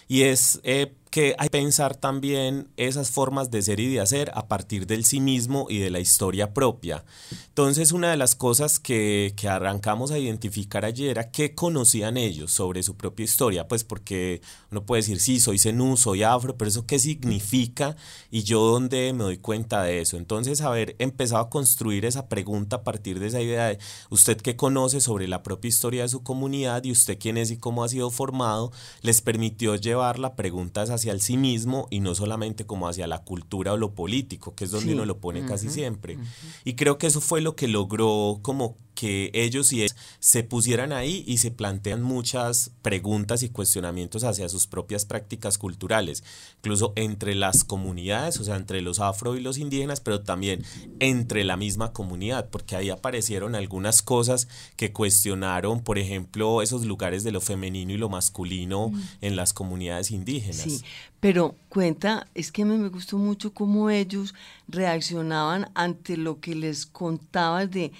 y 0.09 0.23
es 0.23 0.61
eh, 0.65 0.95
que 1.13 1.37
hay 1.39 1.49
que 1.49 1.59
pensar 1.59 1.95
también 1.95 2.69
esas 2.79 3.11
formas 3.11 3.51
de 3.51 3.61
ser 3.61 3.79
y 3.81 3.93
de 3.93 4.01
hacer 4.01 4.33
a 4.35 4.49
partir 4.49 4.87
del 4.87 5.05
sí 5.05 5.21
mismo 5.21 5.67
y 5.69 5.79
de 5.79 5.91
la 5.91 6.01
historia 6.01 6.55
propia. 6.55 7.05
Entonces, 7.49 7.93
una 7.93 8.11
de 8.11 8.17
las 8.17 8.35
cosas 8.35 8.81
que, 8.81 9.35
que 9.37 9.47
arrancamos 9.47 10.11
a 10.11 10.19
identificar 10.19 10.87
ayer 10.87 11.11
era 11.11 11.31
qué 11.31 11.55
conocían 11.55 12.17
ellos 12.17 12.51
sobre 12.51 12.83
su 12.83 12.97
propia 12.97 13.25
historia, 13.25 13.69
pues 13.69 13.85
porque 13.85 14.41
uno 14.71 14.87
puede 14.87 15.03
decir, 15.03 15.21
sí, 15.21 15.39
soy 15.39 15.59
zenú, 15.59 15.99
soy 15.99 16.23
afro, 16.23 16.57
pero 16.57 16.71
eso 16.71 16.87
qué 16.87 16.99
significa 16.99 17.95
y 18.31 18.45
yo 18.45 18.63
dónde 18.63 19.13
me 19.13 19.25
doy 19.25 19.37
cuenta 19.37 19.83
de 19.83 20.01
eso. 20.01 20.17
Entonces, 20.17 20.63
haber 20.63 20.97
empezado 20.99 21.43
a 21.43 21.51
construir 21.51 22.07
esa 22.07 22.31
pregunta 22.31 22.77
a 22.77 22.85
partir 22.85 23.21
de 23.21 23.27
esa 23.27 23.43
idea 23.43 23.67
de 23.67 23.79
usted 24.09 24.39
qué 24.41 24.57
conoce 24.57 25.03
sobre 25.03 25.29
la 25.29 25.43
propia 25.43 25.69
historia 25.69 26.03
de 26.05 26.09
su 26.09 26.23
comunidad 26.23 26.85
y 26.85 26.91
usted 26.91 27.19
quién 27.21 27.37
es 27.37 27.51
y 27.51 27.59
cómo 27.59 27.85
ha 27.85 27.91
sido 27.91 28.11
formado, 28.11 28.73
les 29.03 29.21
permitió 29.21 29.77
llevar 29.77 30.19
la 30.19 30.37
pregunta 30.37 30.87
hacia 31.03 31.13
el 31.13 31.21
sí 31.21 31.37
mismo 31.37 31.89
y 31.91 31.99
no 32.01 32.15
solamente 32.15 32.65
como 32.65 32.87
hacia 32.89 33.07
la 33.09 33.19
cultura 33.25 33.73
o 33.73 33.77
lo 33.77 33.93
político, 33.95 34.55
que 34.55 34.65
es 34.65 34.71
donde 34.71 34.87
Sí. 34.87 34.93
uno 34.95 35.05
lo 35.05 35.19
pone 35.19 35.45
casi 35.45 35.69
siempre. 35.69 36.17
Y 36.65 36.75
creo 36.75 36.97
que 36.97 37.09
eso 37.09 37.21
fue 37.21 37.41
lo 37.41 37.57
que 37.57 37.67
logró 37.67 38.39
como 38.43 38.77
que 38.95 39.31
ellos 39.35 39.73
y 39.73 39.83
ellas 39.83 39.97
se 40.21 40.43
pusieran 40.43 40.93
ahí 40.93 41.25
y 41.27 41.39
se 41.39 41.51
plantean 41.51 42.03
muchas 42.03 42.71
preguntas 42.83 43.43
y 43.43 43.49
cuestionamientos 43.49 44.25
hacia 44.25 44.49
sus 44.49 44.67
propias 44.67 45.05
prácticas 45.05 45.59
culturales, 45.59 46.23
incluso 46.59 46.93
entre 46.97 47.35
las 47.35 47.65
comunidades, 47.65 48.39
o 48.39 48.45
sea, 48.45 48.57
entre 48.57 48.83
los 48.83 49.01
afro 49.01 49.37
y 49.37 49.41
los 49.41 49.59
indígenas, 49.59 50.01
pero 50.01 50.23
también 50.23 50.65
entre 51.01 51.45
la 51.45 51.57
misma 51.57 51.93
comunidad, 51.93 52.49
porque 52.51 52.77
ahí 52.77 52.91
aparecieron 52.91 53.55
algunas 53.55 54.03
cosas 54.03 54.49
que 54.77 54.93
cuestionaron, 54.93 55.83
por 55.83 55.99
ejemplo, 55.99 56.63
esos 56.63 56.85
lugares 56.85 57.25
de 57.25 57.33
lo 57.33 57.41
femenino 57.41 57.93
y 57.93 57.99
lo 57.99 58.09
masculino 58.09 58.93
en 59.21 59.37
las 59.37 59.53
comunidades 59.53 60.11
indígenas. 60.11 60.57
Sí, 60.57 60.83
pero 61.21 61.57
cuenta, 61.69 62.27
es 62.35 62.51
que 62.51 62.65
me 62.65 62.89
gustó 62.89 63.17
mucho 63.17 63.55
cómo 63.55 63.91
ellos 63.91 64.35
reaccionaban 64.69 65.71
ante 65.75 66.17
lo 66.17 66.41
que 66.41 66.55
les 66.55 66.87
contabas 66.87 67.71
de 67.71 67.93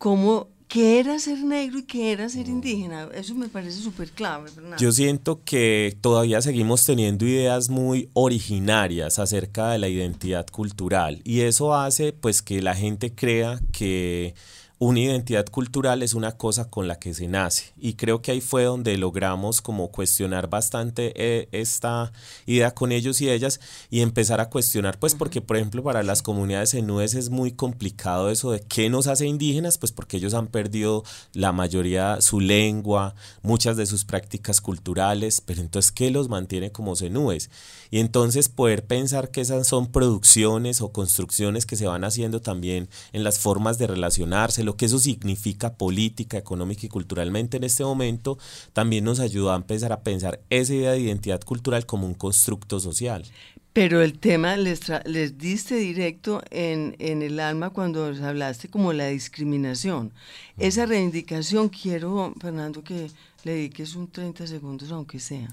cómo, 0.00 0.48
qué 0.66 0.98
era 0.98 1.18
ser 1.18 1.44
negro 1.44 1.78
y 1.78 1.82
qué 1.82 2.12
era 2.12 2.26
ser 2.30 2.48
indígena. 2.48 3.10
Eso 3.12 3.34
me 3.34 3.48
parece 3.48 3.82
súper 3.82 4.10
clave, 4.10 4.48
Fernando. 4.48 4.78
Yo 4.78 4.92
siento 4.92 5.42
que 5.44 5.94
todavía 6.00 6.40
seguimos 6.40 6.86
teniendo 6.86 7.26
ideas 7.26 7.68
muy 7.68 8.08
originarias 8.14 9.18
acerca 9.18 9.72
de 9.72 9.78
la 9.78 9.88
identidad 9.88 10.46
cultural 10.46 11.20
y 11.22 11.42
eso 11.42 11.74
hace 11.74 12.14
pues 12.14 12.40
que 12.40 12.62
la 12.62 12.74
gente 12.74 13.14
crea 13.14 13.60
que 13.72 14.34
una 14.82 15.00
identidad 15.00 15.44
cultural 15.44 16.02
es 16.02 16.14
una 16.14 16.32
cosa 16.32 16.70
con 16.70 16.88
la 16.88 16.98
que 16.98 17.12
se 17.12 17.28
nace. 17.28 17.74
Y 17.78 17.94
creo 17.94 18.22
que 18.22 18.30
ahí 18.30 18.40
fue 18.40 18.64
donde 18.64 18.96
logramos 18.96 19.60
como 19.60 19.92
cuestionar 19.92 20.48
bastante 20.48 21.12
eh, 21.16 21.50
esta 21.52 22.12
idea 22.46 22.70
con 22.70 22.90
ellos 22.90 23.20
y 23.20 23.28
ellas 23.28 23.60
y 23.90 24.00
empezar 24.00 24.40
a 24.40 24.48
cuestionar 24.48 24.98
pues 24.98 25.14
porque 25.14 25.42
por 25.42 25.58
ejemplo 25.58 25.82
para 25.82 26.02
las 26.02 26.22
comunidades 26.22 26.72
enúes 26.72 27.12
es 27.12 27.28
muy 27.28 27.52
complicado 27.52 28.30
eso 28.30 28.52
de 28.52 28.60
qué 28.60 28.88
nos 28.88 29.06
hace 29.06 29.26
indígenas 29.26 29.76
pues 29.76 29.92
porque 29.92 30.16
ellos 30.16 30.32
han 30.32 30.46
perdido 30.46 31.04
la 31.34 31.52
mayoría 31.52 32.22
su 32.22 32.40
lengua 32.40 33.14
muchas 33.42 33.76
de 33.76 33.84
sus 33.84 34.06
prácticas 34.06 34.62
culturales 34.62 35.42
pero 35.42 35.60
entonces 35.60 35.92
qué 35.92 36.10
los 36.10 36.30
mantiene 36.30 36.72
como 36.72 36.96
zenúes 36.96 37.50
y 37.90 37.98
entonces 37.98 38.48
poder 38.48 38.86
pensar 38.86 39.30
que 39.30 39.40
esas 39.40 39.66
son 39.66 39.88
producciones 39.90 40.80
o 40.80 40.92
construcciones 40.92 41.66
que 41.66 41.76
se 41.76 41.86
van 41.86 42.04
haciendo 42.04 42.40
también 42.40 42.88
en 43.12 43.24
las 43.24 43.40
formas 43.40 43.78
de 43.78 43.88
relacionarse, 43.88 44.62
lo 44.70 44.76
que 44.76 44.86
eso 44.86 45.00
significa 45.00 45.74
política, 45.74 46.38
económica 46.38 46.86
y 46.86 46.88
culturalmente 46.88 47.56
en 47.56 47.64
este 47.64 47.82
momento, 47.82 48.38
también 48.72 49.02
nos 49.04 49.18
ayuda 49.18 49.54
a 49.54 49.56
empezar 49.56 49.92
a 49.92 50.02
pensar 50.02 50.38
esa 50.48 50.72
idea 50.74 50.92
de 50.92 51.00
identidad 51.00 51.40
cultural 51.40 51.86
como 51.86 52.06
un 52.06 52.14
constructo 52.14 52.78
social. 52.78 53.24
Pero 53.72 54.00
el 54.02 54.18
tema 54.18 54.56
les, 54.56 54.80
tra- 54.82 55.04
les 55.06 55.38
diste 55.38 55.74
directo 55.76 56.40
en, 56.50 56.94
en 56.98 57.22
el 57.22 57.40
alma 57.40 57.70
cuando 57.70 58.10
les 58.10 58.20
hablaste 58.20 58.68
como 58.68 58.92
la 58.92 59.08
discriminación. 59.08 60.12
Esa 60.58 60.86
reivindicación 60.86 61.68
quiero, 61.68 62.32
Fernando, 62.40 62.82
que 62.84 63.10
le 63.44 63.52
dediques 63.52 63.96
un 63.96 64.06
30 64.08 64.46
segundos 64.46 64.90
aunque 64.92 65.18
sea. 65.18 65.48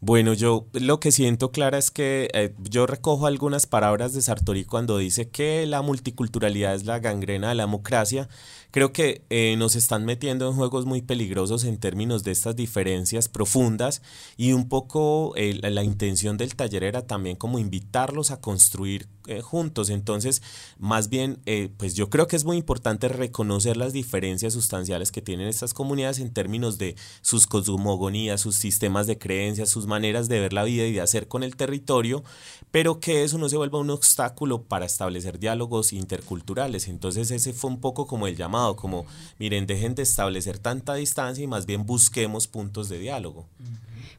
Bueno, 0.00 0.34
yo 0.34 0.66
lo 0.74 1.00
que 1.00 1.10
siento, 1.10 1.50
Clara, 1.50 1.78
es 1.78 1.90
que 1.90 2.28
eh, 2.34 2.54
yo 2.58 2.86
recojo 2.86 3.26
algunas 3.26 3.66
palabras 3.66 4.12
de 4.12 4.20
Sartori 4.20 4.66
cuando 4.66 4.98
dice 4.98 5.30
que 5.30 5.64
la 5.64 5.80
multiculturalidad 5.80 6.74
es 6.74 6.84
la 6.84 6.98
gangrena 6.98 7.48
de 7.48 7.54
la 7.54 7.62
democracia. 7.62 8.28
Creo 8.72 8.92
que 8.92 9.24
eh, 9.30 9.54
nos 9.56 9.74
están 9.74 10.04
metiendo 10.04 10.48
en 10.48 10.54
juegos 10.54 10.84
muy 10.84 11.00
peligrosos 11.00 11.64
en 11.64 11.78
términos 11.78 12.24
de 12.24 12.32
estas 12.32 12.56
diferencias 12.56 13.28
profundas 13.28 14.02
y 14.36 14.52
un 14.52 14.68
poco 14.68 15.32
eh, 15.34 15.58
la, 15.62 15.70
la 15.70 15.82
intención 15.82 16.36
del 16.36 16.56
taller 16.56 16.84
era 16.84 17.06
también 17.06 17.36
como 17.36 17.58
invitarlos 17.58 18.30
a 18.30 18.40
construir 18.40 19.08
juntos. 19.42 19.90
Entonces, 19.90 20.40
más 20.78 21.08
bien, 21.08 21.40
pues 21.78 21.94
yo 21.94 22.08
creo 22.10 22.28
que 22.28 22.36
es 22.36 22.44
muy 22.44 22.56
importante 22.58 23.08
reconocer 23.08 23.76
las 23.76 23.92
diferencias 23.92 24.52
sustanciales 24.52 25.10
que 25.10 25.20
tienen 25.20 25.48
estas 25.48 25.74
comunidades 25.74 26.20
en 26.20 26.32
términos 26.32 26.78
de 26.78 26.94
sus 27.22 27.48
cosmogonías, 27.48 28.40
sus 28.40 28.54
sistemas 28.54 29.08
de 29.08 29.18
creencias, 29.18 29.68
sus 29.68 29.85
maneras 29.86 30.28
de 30.28 30.40
ver 30.40 30.52
la 30.52 30.64
vida 30.64 30.86
y 30.86 30.92
de 30.92 31.00
hacer 31.00 31.28
con 31.28 31.42
el 31.42 31.56
territorio, 31.56 32.22
pero 32.70 33.00
que 33.00 33.24
eso 33.24 33.38
no 33.38 33.48
se 33.48 33.56
vuelva 33.56 33.78
un 33.78 33.90
obstáculo 33.90 34.62
para 34.62 34.86
establecer 34.86 35.38
diálogos 35.38 35.92
interculturales. 35.92 36.88
Entonces, 36.88 37.30
ese 37.30 37.52
fue 37.52 37.70
un 37.70 37.80
poco 37.80 38.06
como 38.06 38.26
el 38.26 38.36
llamado, 38.36 38.76
como, 38.76 39.06
miren, 39.38 39.66
dejen 39.66 39.94
de 39.94 40.02
establecer 40.02 40.58
tanta 40.58 40.94
distancia 40.94 41.42
y 41.42 41.46
más 41.46 41.66
bien 41.66 41.86
busquemos 41.86 42.46
puntos 42.46 42.88
de 42.88 42.98
diálogo. 42.98 43.46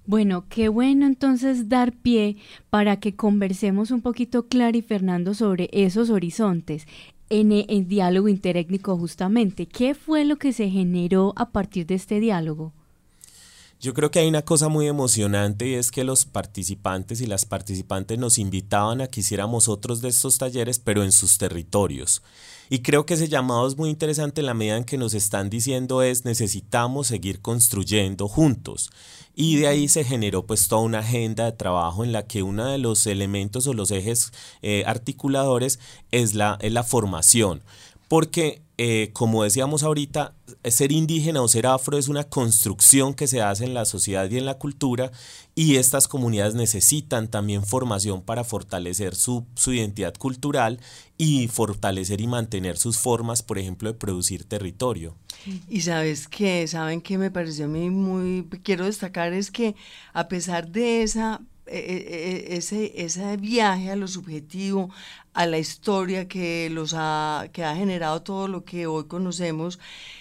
Bueno, 0.05 0.45
qué 0.47 0.69
bueno 0.69 1.05
entonces 1.05 1.67
dar 1.67 1.91
pie 1.91 2.37
para 2.69 2.97
que 2.99 3.15
conversemos 3.15 3.91
un 3.91 4.01
poquito, 4.01 4.47
Clara 4.47 4.77
y 4.77 4.81
Fernando, 4.81 5.33
sobre 5.33 5.69
esos 5.73 6.09
horizontes 6.09 6.87
en 7.29 7.51
el 7.51 7.87
diálogo 7.87 8.29
interétnico 8.29 8.97
justamente. 8.97 9.65
¿Qué 9.65 9.93
fue 9.93 10.25
lo 10.25 10.37
que 10.37 10.53
se 10.53 10.69
generó 10.69 11.33
a 11.35 11.49
partir 11.49 11.85
de 11.85 11.95
este 11.95 12.19
diálogo? 12.19 12.73
Yo 13.79 13.93
creo 13.93 14.09
que 14.09 14.17
hay 14.17 14.27
una 14.27 14.41
cosa 14.41 14.69
muy 14.69 14.87
emocionante 14.87 15.67
y 15.67 15.75
es 15.75 15.91
que 15.91 16.03
los 16.03 16.25
participantes 16.25 17.21
y 17.21 17.27
las 17.27 17.45
participantes 17.45 18.17
nos 18.17 18.39
invitaban 18.39 19.01
a 19.01 19.07
que 19.07 19.19
hiciéramos 19.19 19.67
otros 19.67 20.01
de 20.01 20.09
estos 20.09 20.39
talleres, 20.39 20.79
pero 20.79 21.03
en 21.03 21.11
sus 21.11 21.37
territorios. 21.37 22.23
Y 22.71 22.79
creo 22.79 23.05
que 23.05 23.13
ese 23.13 23.29
llamado 23.29 23.67
es 23.67 23.77
muy 23.77 23.89
interesante 23.91 24.41
en 24.41 24.47
la 24.47 24.55
medida 24.55 24.77
en 24.77 24.83
que 24.83 24.97
nos 24.97 25.13
están 25.13 25.51
diciendo 25.51 26.01
es 26.01 26.25
necesitamos 26.25 27.05
seguir 27.05 27.39
construyendo 27.39 28.27
juntos. 28.27 28.89
Y 29.35 29.57
de 29.57 29.67
ahí 29.67 29.87
se 29.87 30.03
generó 30.03 30.47
pues 30.47 30.67
toda 30.67 30.81
una 30.81 30.99
agenda 30.99 31.45
de 31.45 31.51
trabajo 31.51 32.03
en 32.03 32.11
la 32.11 32.25
que 32.25 32.41
uno 32.41 32.65
de 32.65 32.79
los 32.79 33.05
elementos 33.05 33.67
o 33.67 33.73
los 33.73 33.91
ejes 33.91 34.33
eh, 34.63 34.83
articuladores 34.87 35.79
es 36.11 36.33
la, 36.33 36.57
es 36.61 36.73
la 36.73 36.83
formación. 36.83 37.61
Porque, 38.07 38.61
eh, 38.77 39.09
como 39.13 39.43
decíamos 39.43 39.83
ahorita, 39.83 40.33
ser 40.63 40.91
indígena 40.91 41.41
o 41.41 41.47
ser 41.47 41.67
afro 41.67 41.97
es 41.97 42.07
una 42.07 42.23
construcción 42.23 43.13
que 43.13 43.27
se 43.27 43.41
hace 43.41 43.65
en 43.65 43.73
la 43.73 43.85
sociedad 43.85 44.29
y 44.29 44.37
en 44.37 44.45
la 44.45 44.57
cultura 44.57 45.11
y 45.55 45.75
estas 45.77 46.07
comunidades 46.07 46.53
necesitan 46.53 47.27
también 47.27 47.65
formación 47.65 48.21
para 48.21 48.43
fortalecer 48.43 49.15
su, 49.15 49.45
su 49.55 49.73
identidad 49.73 50.13
cultural 50.13 50.79
y 51.17 51.47
fortalecer 51.47 52.21
y 52.21 52.27
mantener 52.27 52.77
sus 52.77 52.97
formas, 52.97 53.43
por 53.43 53.57
ejemplo, 53.57 53.91
de 53.91 53.97
producir 53.97 54.45
territorio. 54.45 55.15
Y 55.67 55.81
sabes 55.81 56.27
qué, 56.27 56.67
saben 56.67 57.01
que 57.01 57.17
me 57.17 57.31
pareció 57.31 57.65
a 57.65 57.69
mí 57.69 57.89
muy, 57.89 58.47
quiero 58.63 58.85
destacar 58.85 59.33
es 59.33 59.51
que 59.51 59.75
a 60.13 60.27
pesar 60.27 60.69
de 60.69 61.03
esa 61.03 61.41
ese, 61.69 62.93
ese 62.95 63.37
viaje 63.37 63.91
a 63.91 63.95
lo 63.95 64.07
subjetivo, 64.07 64.89
a 65.33 65.45
la 65.45 65.59
historia 65.59 66.27
que, 66.27 66.67
los 66.71 66.95
ha, 66.97 67.47
que 67.53 67.63
ha 67.63 67.75
generado 67.75 68.23
todo 68.23 68.47
lo 68.47 68.63
que 68.65 68.87
hoy 68.87 69.05
conocemos, 69.05 69.79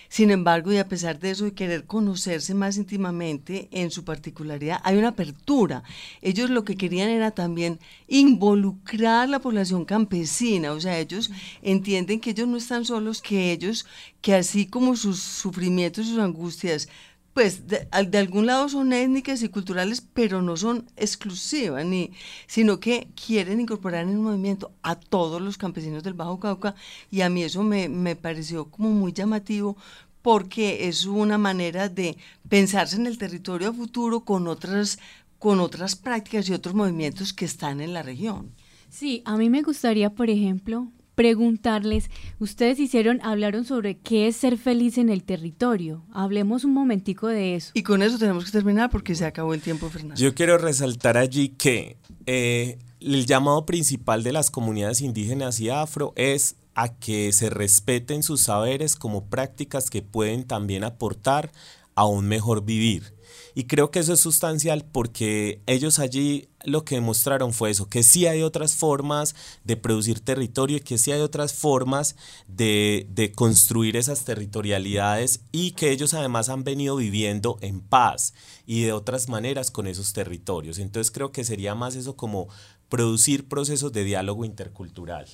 sin 0.09 0.31
embargo, 0.31 0.73
y 0.73 0.77
a 0.77 0.89
pesar 0.89 1.19
de 1.19 1.31
eso, 1.31 1.45
de 1.45 1.55
querer 1.55 1.85
conocerse 1.85 2.55
más 2.55 2.77
íntimamente 2.77 3.69
en 3.73 3.91
su 3.91 4.05
particularidad, 4.05 4.81
hay 4.85 4.99
una 4.99 5.09
apertura. 5.09 5.83
Ellos 6.21 6.51
lo 6.51 6.65
que 6.65 6.77
querían 6.77 7.09
era 7.09 7.31
también 7.31 7.81
involucrar 8.09 9.29
la 9.29 9.41
población 9.41 9.85
campesina, 9.85 10.73
o 10.73 10.81
sea, 10.81 10.99
ellos 10.99 11.31
entienden 11.63 12.21
que 12.21 12.31
ellos 12.31 12.47
no 12.47 12.59
están 12.59 12.85
solos, 12.85 13.23
que 13.23 13.53
ellos, 13.53 13.87
que 14.21 14.35
así 14.35 14.67
como 14.67 14.97
sus 14.97 15.21
sufrimientos, 15.21 16.09
sus 16.09 16.19
angustias, 16.19 16.89
pues 17.37 17.67
de, 17.67 17.87
de, 18.09 18.19
algún 18.19 18.47
lado 18.47 18.67
son 18.67 18.95
étnicas 18.95 19.43
y 19.43 19.51
culturales, 19.51 20.01
pero 20.01 20.41
no 20.41 20.57
son 20.57 20.87
exclusivas, 20.97 21.85
ni, 21.85 22.13
sino 22.47 22.81
que 22.81 23.09
quieren 23.15 23.61
incorporar 23.61 24.05
en 24.05 24.13
el 24.13 24.17
movimiento 24.17 24.73
a 24.83 24.99
todos 24.99 25.43
los 25.43 25.59
campesinos 25.59 26.03
del 26.03 26.15
Bajo 26.15 26.41
Cauca 26.41 26.75
y 27.11 27.21
a 27.21 27.29
mí 27.29 27.43
eso 27.43 27.63
me, 27.63 27.91
me 27.91 28.17
pareció 28.17 28.71
como 28.71 28.89
muy 28.89 29.13
llamativo 29.13 29.77
porque 30.23 30.89
es 30.89 31.05
una 31.05 31.37
manera 31.37 31.91
de 31.91 32.17
pensarse 32.49 32.97
en 32.97 33.07
el 33.07 33.19
territorio 33.19 33.69
a 33.69 33.75
futuro 33.75 34.21
con 34.21 34.49
otras, 34.49 34.99
con 35.39 35.61
otras 35.61 35.95
prácticas 35.95 36.49
y 36.49 36.55
otros 36.55 36.75
movimientos 36.75 37.35
que 37.35 37.45
están 37.45 37.83
en 37.83 37.93
la 37.93 38.03
región. 38.03 38.51
Sí, 38.89 39.21
a 39.27 39.37
mí 39.37 39.51
me 39.51 39.61
gustaría, 39.61 40.09
por 40.09 40.31
ejemplo, 40.31 40.89
preguntarles, 41.17 42.11
ustedes 42.39 42.79
hicieron, 42.79 43.21
hablaron 43.23 43.65
sobre 43.65 43.99
qué 43.99 44.29
es 44.29 44.37
ser 44.37 44.59
feliz 44.59 44.99
en 44.99 45.09
el 45.09 45.25
territorio. 45.25 46.05
Hablemos 46.13 46.63
un 46.63 46.75
momentico 46.75 47.27
de 47.27 47.57
eso. 47.57 47.73
Y 47.75 47.83
con 47.83 48.03
eso 48.03 48.19
tenemos 48.19 48.45
que 48.45 48.53
terminar 48.53 48.91
porque 48.91 49.17
se 49.17 49.25
acabó 49.25 49.55
el 49.55 49.63
tiempo, 49.63 49.89
Fernando. 49.89 50.21
Yo 50.21 50.35
quiero 50.35 50.59
resaltar 50.59 51.17
allí 51.17 51.49
que 51.49 51.97
eh, 52.27 52.79
el 53.01 53.27
llamado 53.27 53.67
principal 53.67 54.23
de 54.23 54.33
las 54.33 54.51
comunidades 54.51 55.01
indígenas 55.01 55.59
y 55.59 55.71
afro 55.71 56.13
es 56.17 56.57
a 56.75 56.95
que 56.95 57.33
se 57.33 57.49
respeten 57.49 58.23
sus 58.23 58.43
saberes 58.43 58.95
como 58.95 59.25
prácticas 59.25 59.89
que 59.89 60.03
pueden 60.03 60.45
también 60.45 60.85
aportar 60.85 61.51
a 61.95 62.05
un 62.05 62.29
mejor 62.29 62.63
vivir. 62.63 63.16
Y 63.55 63.65
creo 63.65 63.91
que 63.91 64.01
eso 64.01 64.13
es 64.13 64.21
sustancial 64.21 64.85
porque 64.91 65.61
ellos 65.67 65.99
allí 65.99 66.49
lo 66.65 66.85
que 66.85 66.97
demostraron 66.97 67.53
fue 67.53 67.71
eso, 67.71 67.89
que 67.89 68.03
sí 68.03 68.27
hay 68.27 68.43
otras 68.43 68.75
formas 68.75 69.35
de 69.65 69.77
producir 69.77 70.21
territorio 70.21 70.79
y 70.79 70.81
que 70.81 70.99
sí 70.99 71.13
hay 71.13 71.21
otras 71.21 71.55
formas 71.55 72.17
de, 72.49 73.07
de, 73.11 73.33
construir 73.33 73.97
esas 73.97 74.25
territorialidades 74.25 75.41
y 75.53 75.73
que 75.73 75.93
ellos 75.93 76.13
además 76.13 76.49
han 76.49 76.65
venido 76.65 76.97
viviendo 76.97 77.57
en 77.61 77.81
paz 77.81 78.35
y 78.67 78.83
de 78.83 78.93
otras 78.93 79.29
maneras 79.29 79.71
con 79.71 79.87
esos 79.87 80.13
territorios. 80.13 80.79
Entonces 80.79 81.13
creo 81.13 81.31
que 81.31 81.45
sería 81.45 81.75
más 81.75 81.95
eso 81.95 82.17
como 82.17 82.49
producir 82.89 83.49
procesos 83.49 83.93
de 83.93 84.05
diálogo 84.05 84.45
intercultural. 84.45 85.27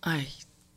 Ay, 0.00 0.28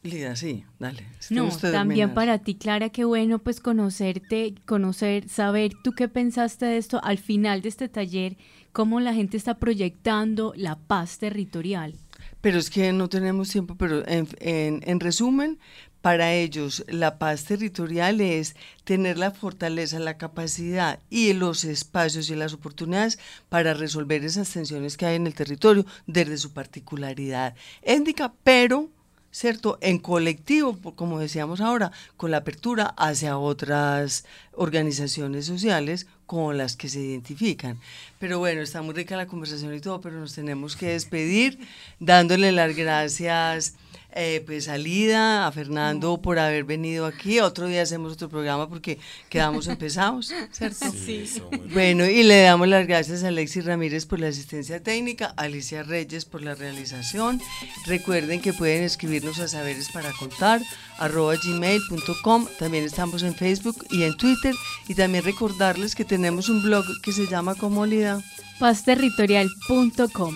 Lida, 0.03 0.35
sí, 0.35 0.63
dale. 0.79 1.05
No, 1.29 1.49
también 1.49 2.13
para 2.13 2.39
ti, 2.39 2.55
Clara, 2.55 2.89
qué 2.89 3.03
bueno 3.03 3.39
pues 3.39 3.59
conocerte, 3.59 4.55
conocer, 4.65 5.27
saber 5.27 5.73
tú 5.83 5.93
qué 5.93 6.07
pensaste 6.07 6.65
de 6.65 6.77
esto 6.77 7.01
al 7.03 7.17
final 7.17 7.61
de 7.61 7.69
este 7.69 7.89
taller, 7.89 8.37
cómo 8.71 8.99
la 8.99 9.13
gente 9.13 9.37
está 9.37 9.57
proyectando 9.57 10.53
la 10.55 10.77
paz 10.77 11.17
territorial. 11.17 11.95
Pero 12.41 12.59
es 12.59 12.69
que 12.69 12.93
no 12.93 13.09
tenemos 13.09 13.49
tiempo, 13.49 13.75
pero 13.75 14.07
en, 14.07 14.27
en, 14.39 14.81
en 14.85 14.99
resumen, 14.99 15.59
para 16.01 16.33
ellos 16.33 16.85
la 16.87 17.17
paz 17.17 17.43
territorial 17.43 18.21
es 18.21 18.55
tener 18.83 19.17
la 19.17 19.31
fortaleza, 19.31 19.99
la 19.99 20.17
capacidad 20.17 20.99
y 21.09 21.33
los 21.33 21.65
espacios 21.65 22.29
y 22.29 22.35
las 22.35 22.53
oportunidades 22.53 23.19
para 23.49 23.73
resolver 23.73 24.23
esas 24.23 24.49
tensiones 24.49 24.95
que 24.95 25.05
hay 25.05 25.15
en 25.15 25.27
el 25.27 25.33
territorio 25.33 25.85
desde 26.05 26.37
su 26.37 26.53
particularidad 26.53 27.55
étnica, 27.81 28.33
pero 28.43 28.89
¿cierto? 29.37 29.77
En 29.81 29.99
colectivo, 29.99 30.79
como 30.95 31.19
decíamos 31.19 31.61
ahora, 31.61 31.91
con 32.17 32.31
la 32.31 32.37
apertura 32.37 32.95
hacia 32.97 33.37
otras 33.37 34.25
organizaciones 34.53 35.45
sociales 35.45 36.07
con 36.25 36.57
las 36.57 36.75
que 36.75 36.89
se 36.89 37.01
identifican. 37.01 37.79
Pero 38.17 38.39
bueno, 38.39 38.61
está 38.61 38.81
muy 38.81 38.95
rica 38.95 39.15
la 39.15 39.27
conversación 39.27 39.75
y 39.75 39.79
todo, 39.79 40.01
pero 40.01 40.19
nos 40.19 40.33
tenemos 40.33 40.75
que 40.75 40.87
despedir 40.87 41.59
dándole 41.99 42.51
las 42.51 42.75
gracias 42.75 43.75
eh, 44.11 44.41
pues 44.45 44.65
salida 44.65 45.45
a 45.45 45.51
Fernando 45.51 46.21
por 46.21 46.39
haber 46.39 46.63
venido 46.63 47.05
aquí. 47.05 47.39
Otro 47.39 47.67
día 47.67 47.83
hacemos 47.83 48.13
otro 48.13 48.29
programa 48.29 48.67
porque 48.67 48.99
quedamos 49.29 49.67
empezados, 49.67 50.33
¿cierto? 50.51 50.91
Sí, 50.91 51.27
sí. 51.27 51.41
Bueno, 51.73 52.05
y 52.05 52.23
le 52.23 52.41
damos 52.41 52.67
las 52.67 52.87
gracias 52.87 53.23
a 53.23 53.27
Alexis 53.27 53.65
Ramírez 53.65 54.05
por 54.05 54.19
la 54.19 54.27
asistencia 54.27 54.81
técnica, 54.81 55.33
a 55.37 55.43
Alicia 55.43 55.83
Reyes 55.83 56.25
por 56.25 56.41
la 56.41 56.55
realización. 56.55 57.41
Recuerden 57.85 58.41
que 58.41 58.53
pueden 58.53 58.83
escribirnos 58.83 59.39
a 59.39 59.47
saberes 59.47 59.89
para 59.89 60.11
contar 60.13 60.61
arroba 60.97 61.35
gmail.com. 61.35 62.47
También 62.59 62.85
estamos 62.85 63.23
en 63.23 63.35
Facebook 63.35 63.85
y 63.91 64.03
en 64.03 64.17
Twitter. 64.17 64.55
Y 64.87 64.95
también 64.95 65.23
recordarles 65.23 65.95
que 65.95 66.05
tenemos 66.05 66.49
un 66.49 66.63
blog 66.63 66.85
que 67.03 67.11
se 67.11 67.27
llama 67.27 67.55
Comolida. 67.55 68.21
Pazterritorial.com. 68.59 70.35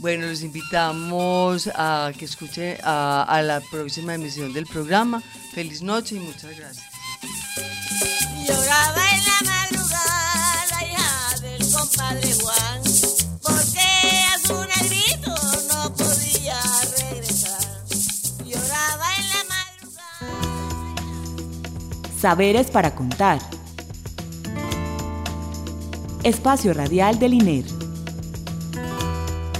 Bueno, 0.00 0.26
los 0.26 0.42
invitamos 0.42 1.70
a 1.74 2.10
que 2.18 2.24
escuchen 2.24 2.78
a, 2.82 3.22
a, 3.22 3.42
la 3.42 3.60
próxima 3.60 4.14
emisión 4.14 4.50
del 4.54 4.64
programa. 4.64 5.22
Feliz 5.52 5.82
noche 5.82 6.16
y 6.16 6.20
muchas 6.20 6.56
gracias. 6.56 6.86
Lloraba 8.46 9.10
en 9.12 9.24
la 9.24 9.40
madrugada 9.52 10.66
la 10.70 10.86
hija 10.86 11.40
del 11.42 11.70
compadre 11.70 12.32
Juan, 12.32 12.80
porque 13.42 14.24
a 14.32 14.38
su 14.38 14.54
negrito 14.80 15.34
no 15.68 15.94
podía 15.94 16.58
regresar. 16.98 17.60
Lloraba 18.46 19.16
en 19.18 19.28
la 19.28 19.44
madrugada. 19.50 20.34
Saberes 22.18 22.70
para 22.70 22.94
contar. 22.94 23.38
Espacio 26.22 26.72
Radial 26.72 27.18
del 27.18 27.34
INER. 27.34 27.79